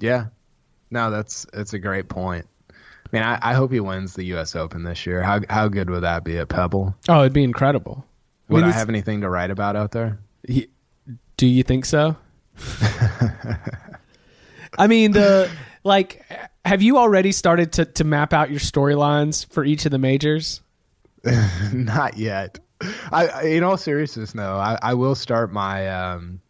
Yeah. 0.00 0.26
No, 0.90 1.10
that's 1.10 1.46
that's 1.52 1.72
a 1.74 1.78
great 1.78 2.08
point. 2.08 2.46
I 2.70 2.72
mean, 3.12 3.22
I, 3.22 3.38
I 3.42 3.54
hope 3.54 3.72
he 3.72 3.80
wins 3.80 4.14
the 4.14 4.24
U.S. 4.26 4.54
Open 4.56 4.84
this 4.84 5.06
year. 5.06 5.22
How 5.22 5.40
how 5.50 5.68
good 5.68 5.88
would 5.90 6.00
that 6.02 6.24
be 6.24 6.38
at 6.38 6.48
Pebble? 6.48 6.94
oh 7.08 7.20
it'd 7.20 7.32
be 7.32 7.44
incredible 7.44 8.06
I 8.48 8.52
Would 8.54 8.62
mean, 8.64 8.70
I 8.70 8.74
have 8.74 8.88
anything 8.88 9.20
to 9.22 9.28
write 9.30 9.50
about 9.50 9.76
out 9.76 9.90
there? 9.92 10.18
He, 10.46 10.68
do 11.36 11.46
you 11.46 11.62
think 11.62 11.84
so? 11.84 12.16
I 14.78 14.86
mean, 14.86 15.12
the 15.12 15.50
like, 15.84 16.24
have 16.64 16.82
you 16.82 16.98
already 16.98 17.32
started 17.32 17.72
to 17.72 17.84
to 17.84 18.04
map 18.04 18.32
out 18.32 18.50
your 18.50 18.60
storylines 18.60 19.50
for 19.52 19.64
each 19.64 19.84
of 19.84 19.90
the 19.90 19.98
majors? 19.98 20.60
Not 21.72 22.16
yet. 22.16 22.58
I, 23.10 23.46
in 23.46 23.64
all 23.64 23.76
seriousness, 23.76 24.34
no. 24.34 24.54
I, 24.54 24.78
I 24.80 24.94
will 24.94 25.14
start 25.14 25.52
my. 25.52 25.88
Um, 25.88 26.40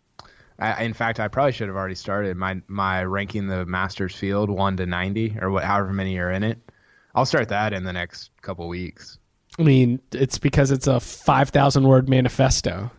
I, 0.59 0.85
in 0.85 0.93
fact, 0.93 1.21
I 1.21 1.29
probably 1.29 1.53
should 1.53 1.69
have 1.69 1.77
already 1.77 1.95
started 1.95 2.37
my 2.37 2.61
my 2.67 3.03
ranking 3.05 3.47
the 3.47 3.65
Masters 3.65 4.15
field 4.15 4.51
one 4.51 4.77
to 4.77 4.87
ninety 4.87 5.37
or 5.41 5.51
what, 5.51 5.65
however 5.65 5.93
many 5.93 6.19
are 6.19 6.31
in 6.31 6.43
it. 6.43 6.59
I'll 7.15 7.25
start 7.25 7.49
that 7.49 7.73
in 7.73 7.85
the 7.85 7.93
next 7.93 8.31
couple 8.43 8.69
weeks. 8.69 9.19
I 9.59 9.63
mean, 9.63 10.01
it's 10.13 10.39
because 10.39 10.71
it's 10.71 10.87
a 10.87 11.01
five 11.01 11.51
thousand 11.51 11.85
word 11.85 12.09
manifesto. 12.09 12.91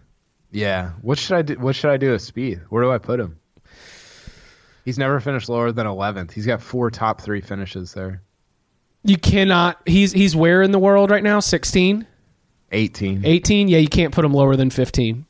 Yeah. 0.51 0.91
What 1.01 1.19
should 1.19 1.37
I 1.37 1.41
do? 1.43 1.55
What 1.55 1.75
should 1.75 1.91
I 1.91 1.97
do 1.97 2.11
with 2.11 2.21
Spieth? 2.21 2.61
Where 2.69 2.83
do 2.83 2.91
I 2.91 2.97
put 2.97 3.19
him? 3.19 3.38
He's 4.89 4.97
never 4.97 5.19
finished 5.19 5.49
lower 5.49 5.71
than 5.71 5.85
eleventh. 5.85 6.33
He's 6.33 6.47
got 6.47 6.63
four 6.63 6.89
top 6.89 7.21
three 7.21 7.41
finishes 7.41 7.93
there. 7.93 8.23
You 9.03 9.17
cannot. 9.17 9.79
He's 9.85 10.11
he's 10.11 10.35
where 10.35 10.63
in 10.63 10.71
the 10.71 10.79
world 10.79 11.11
right 11.11 11.21
now? 11.21 11.41
16? 11.41 12.07
Eighteen. 12.71 13.21
18? 13.23 13.67
Yeah, 13.67 13.77
you 13.77 13.87
can't 13.87 14.11
put 14.11 14.25
him 14.25 14.33
lower 14.33 14.55
than 14.55 14.71
fifteen. 14.71 15.27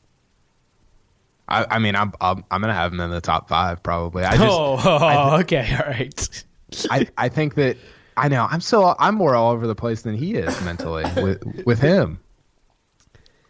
I, 1.50 1.66
I 1.72 1.80
mean, 1.80 1.98
I'm, 1.98 2.14
I'm 2.22 2.46
I'm 2.50 2.62
gonna 2.62 2.74
have 2.74 2.94
him 2.94 3.02
in 3.02 3.10
the 3.10 3.20
top 3.20 3.50
five 3.50 3.84
probably. 3.84 4.24
I 4.24 4.38
just 4.38 4.44
oh, 4.50 5.40
okay, 5.42 5.76
all 5.78 5.90
right. 5.90 6.46
I, 6.90 7.08
I 7.18 7.28
think 7.28 7.56
that 7.56 7.76
I 8.16 8.30
know 8.30 8.48
I'm 8.50 8.62
so 8.62 8.96
I'm 8.98 9.16
more 9.16 9.36
all 9.36 9.52
over 9.52 9.68
the 9.68 9.76
place 9.76 10.04
than 10.04 10.16
he 10.16 10.36
is 10.36 10.62
mentally 10.64 11.04
with 11.22 11.66
with 11.66 11.82
him. 11.82 12.22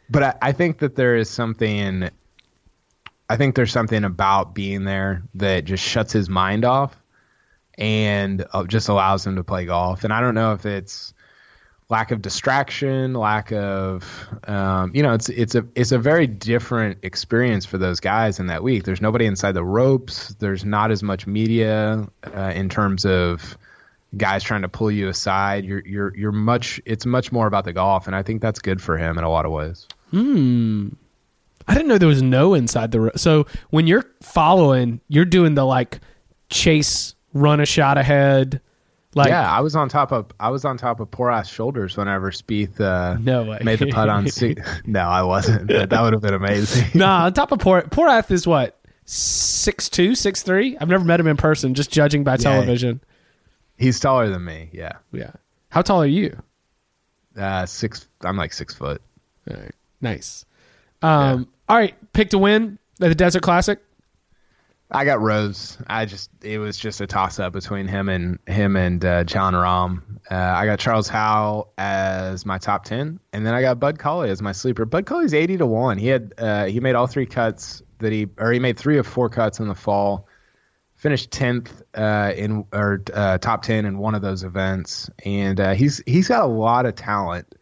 But 0.10 0.24
I, 0.24 0.34
I 0.42 0.52
think 0.54 0.80
that 0.80 0.96
there 0.96 1.16
is 1.16 1.30
something 1.30 2.10
I 3.30 3.38
think 3.38 3.56
there's 3.56 3.72
something 3.72 4.04
about 4.04 4.56
being 4.56 4.84
there 4.86 5.24
that 5.36 5.66
just 5.66 5.84
shuts 5.84 6.12
his 6.12 6.28
mind 6.28 6.66
off 6.66 6.96
and 7.78 8.46
uh, 8.52 8.66
just 8.66 8.90
allows 8.90 9.26
him 9.26 9.36
to 9.36 9.44
play 9.44 9.66
golf. 9.66 10.04
And 10.04 10.12
I 10.12 10.20
don't 10.20 10.34
know 10.34 10.54
if 10.54 10.66
it's 10.66 11.14
lack 11.90 12.12
of 12.12 12.22
distraction, 12.22 13.14
lack 13.14 13.52
of 13.52 14.28
um, 14.48 14.92
you 14.96 15.04
know, 15.04 15.14
it's 15.14 15.30
it's 15.30 15.56
a 15.56 15.66
it's 15.76 15.92
a 15.92 16.00
very 16.00 16.28
different 16.28 17.00
experience 17.04 17.66
for 17.66 17.78
those 17.78 18.00
guys 18.00 18.40
in 18.40 18.48
that 18.48 18.64
week. 18.64 18.84
There's 18.84 19.02
nobody 19.02 19.26
inside 19.26 19.54
the 19.54 19.64
ropes. 19.64 20.30
There's 20.40 20.66
not 20.66 20.92
as 20.92 21.04
much 21.04 21.28
media 21.28 22.08
uh, 22.24 22.52
in 22.56 22.70
terms 22.70 23.06
of 23.06 23.58
guys 24.18 24.44
trying 24.44 24.64
to 24.64 24.70
pull 24.70 24.92
you 24.92 25.08
aside. 25.08 25.66
You're 25.66 25.84
you're 25.86 26.16
you're 26.16 26.32
much. 26.32 26.82
It's 26.86 27.06
much 27.06 27.32
more 27.32 27.48
about 27.48 27.66
the 27.66 27.74
golf, 27.74 28.08
and 28.08 28.16
I 28.16 28.24
think 28.24 28.42
that's 28.42 28.60
good 28.60 28.82
for 28.82 28.98
him 28.98 29.18
in 29.18 29.24
a 29.24 29.30
lot 29.30 29.46
of 29.46 29.52
ways. 29.52 29.88
I 31.70 31.74
didn't 31.74 31.88
know 31.88 31.98
there 31.98 32.08
was 32.10 32.22
no 32.22 32.54
inside 32.56 32.92
the 32.92 33.00
ro- 33.02 33.12
so 33.16 33.46
when 33.70 33.88
you're 33.88 34.06
following, 34.22 35.00
you're 35.08 35.24
doing 35.26 35.54
the 35.56 35.66
like 35.66 36.00
chase, 36.50 37.16
run 37.34 37.60
a 37.60 37.66
shot 37.66 37.98
ahead, 37.98 38.60
like 39.16 39.30
yeah, 39.30 39.50
I 39.52 39.62
was 39.62 39.76
on 39.76 39.90
top 39.90 40.12
of 40.12 40.28
I 40.40 40.50
was 40.50 40.66
on 40.66 40.78
top 40.78 41.00
of 41.00 41.10
poor 41.10 41.32
ass 41.32 41.50
shoulders 41.50 41.98
whenever 41.98 42.30
Spieth 42.32 42.80
uh, 42.80 43.18
No 43.20 43.58
made 43.64 43.80
the 43.80 43.92
putt 43.92 44.08
on. 44.10 44.28
six. 44.30 44.62
no, 44.86 45.02
I 45.02 45.24
wasn't. 45.24 45.68
But 45.68 45.90
that 45.90 46.02
would 46.02 46.14
have 46.14 46.22
been 46.22 46.34
amazing. 46.36 46.86
Nah, 47.00 47.26
on 47.26 47.34
top 47.34 47.52
of 47.52 47.60
Poor 47.60 47.82
poor 47.84 48.08
Porath 48.08 48.30
is 48.32 48.46
what 48.46 48.80
six 49.06 49.90
two, 49.90 50.14
six 50.16 50.44
three. 50.44 50.78
I've 50.80 50.90
never 50.90 51.04
met 51.04 51.20
him 51.20 51.28
in 51.28 51.38
person, 51.38 51.74
just 51.74 51.92
judging 51.92 52.24
by 52.24 52.38
television. 52.38 53.02
He's 53.78 54.00
taller 54.00 54.30
than 54.30 54.44
me. 54.44 54.70
Yeah, 54.74 54.94
Yeah. 55.12 55.32
How 55.70 55.82
tall 55.82 56.02
are 56.02 56.06
you? 56.08 56.38
uh, 57.38 57.66
six. 57.66 58.08
I'm 58.22 58.38
like 58.38 58.54
six 58.54 58.74
foot. 58.74 59.02
All 59.50 59.58
right. 59.58 59.72
Nice. 60.02 60.46
Um, 61.02 61.48
All 61.70 61.78
right. 61.78 61.96
Pick 62.14 62.32
to 62.32 62.40
win 62.40 62.80
at 63.00 63.10
the 63.10 63.16
Desert 63.16 63.44
Classic. 63.44 63.80
I 64.92 65.06
got 65.06 65.22
Rose. 65.22 65.78
I 65.86 66.06
just 66.06 66.32
it 66.42 66.58
was 66.58 66.76
just 66.76 67.00
a 67.00 67.06
toss 67.06 67.40
up 67.40 67.54
between 67.54 67.88
him 67.88 68.10
and 68.10 68.40
him 68.48 68.76
and 68.76 69.06
uh, 69.06 69.24
Jon 69.24 69.54
Rahm. 69.54 70.02
Uh, 70.32 70.36
I 70.36 70.66
got 70.66 70.80
Charles 70.80 71.08
Howell 71.08 71.72
as 71.78 72.44
my 72.44 72.58
top 72.58 72.86
ten, 72.86 73.20
and 73.32 73.46
then 73.46 73.54
I 73.54 73.62
got 73.62 73.80
Bud 73.80 74.00
Cauley 74.00 74.32
as 74.32 74.42
my 74.42 74.52
sleeper. 74.52 74.86
Bud 74.86 75.06
Cauley's 75.06 75.36
eighty 75.36 75.58
to 75.58 75.68
one. 75.68 76.00
He 76.00 76.08
had 76.08 76.34
uh, 76.40 76.66
he 76.66 76.80
made 76.80 76.96
all 76.96 77.06
three 77.06 77.28
cuts 77.28 77.84
that 78.00 78.12
he 78.12 78.30
or 78.40 78.52
he 78.52 78.58
made 78.58 78.80
three 78.80 78.98
of 78.98 79.06
four 79.06 79.30
cuts 79.30 79.60
in 79.60 79.68
the 79.68 79.76
fall. 79.76 80.28
Finished 80.96 81.30
tenth 81.30 81.84
uh, 81.94 82.34
in 82.36 82.66
or 82.74 83.04
uh, 83.14 83.38
top 83.38 83.62
ten 83.62 83.86
in 83.86 84.00
one 84.00 84.16
of 84.16 84.24
those 84.24 84.44
events, 84.44 85.08
and 85.24 85.60
uh, 85.60 85.74
he's 85.74 86.02
he's 86.08 86.28
got 86.28 86.42
a 86.42 86.48
lot 86.48 86.88
of 86.88 86.96
talent. 86.96 87.54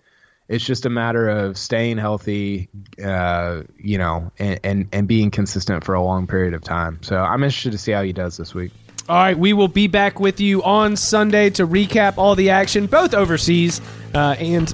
It's 0.50 0.66
just 0.66 0.86
a 0.86 0.90
matter 0.90 1.28
of 1.28 1.58
staying 1.58 1.98
healthy, 1.98 2.70
uh, 3.04 3.64
you 3.78 3.98
know, 3.98 4.32
and, 4.40 4.60
and, 4.64 4.88
and 4.94 5.08
being 5.08 5.30
consistent 5.30 5.84
for 5.84 5.94
a 5.94 6.02
long 6.02 6.26
period 6.26 6.54
of 6.54 6.64
time. 6.64 7.00
So 7.02 7.18
I'm 7.18 7.44
interested 7.44 7.74
to 7.74 7.78
see 7.78 7.92
how 7.92 8.02
he 8.02 8.14
does 8.14 8.38
this 8.38 8.56
week. 8.56 8.72
All 9.10 9.16
right, 9.16 9.38
we 9.38 9.54
will 9.54 9.68
be 9.70 9.88
back 9.88 10.20
with 10.20 10.42
you 10.42 10.64
on 10.64 10.96
Sunday 10.98 11.50
to 11.52 11.66
recap 11.66 12.18
all 12.18 12.36
the 12.36 12.50
action, 12.50 12.88
both 12.88 13.14
overseas 13.14 13.80
uh, 14.14 14.36
and 14.40 14.74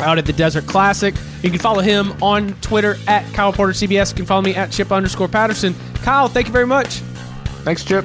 out 0.00 0.18
at 0.18 0.26
the 0.26 0.32
Desert 0.32 0.66
Classic. 0.66 1.14
You 1.42 1.50
can 1.50 1.58
follow 1.58 1.80
him 1.80 2.22
on 2.22 2.54
Twitter 2.60 2.96
at 3.06 3.30
Kyle 3.34 3.52
Porter 3.52 3.72
CBS. 3.72 4.10
You 4.10 4.16
can 4.16 4.26
follow 4.26 4.42
me 4.42 4.54
at 4.54 4.70
Chip 4.70 4.90
underscore 4.90 5.28
Patterson. 5.28 5.74
Kyle, 5.96 6.28
thank 6.28 6.46
you 6.46 6.52
very 6.52 6.66
much. 6.66 7.00
Thanks, 7.64 7.84
Chip. 7.84 8.04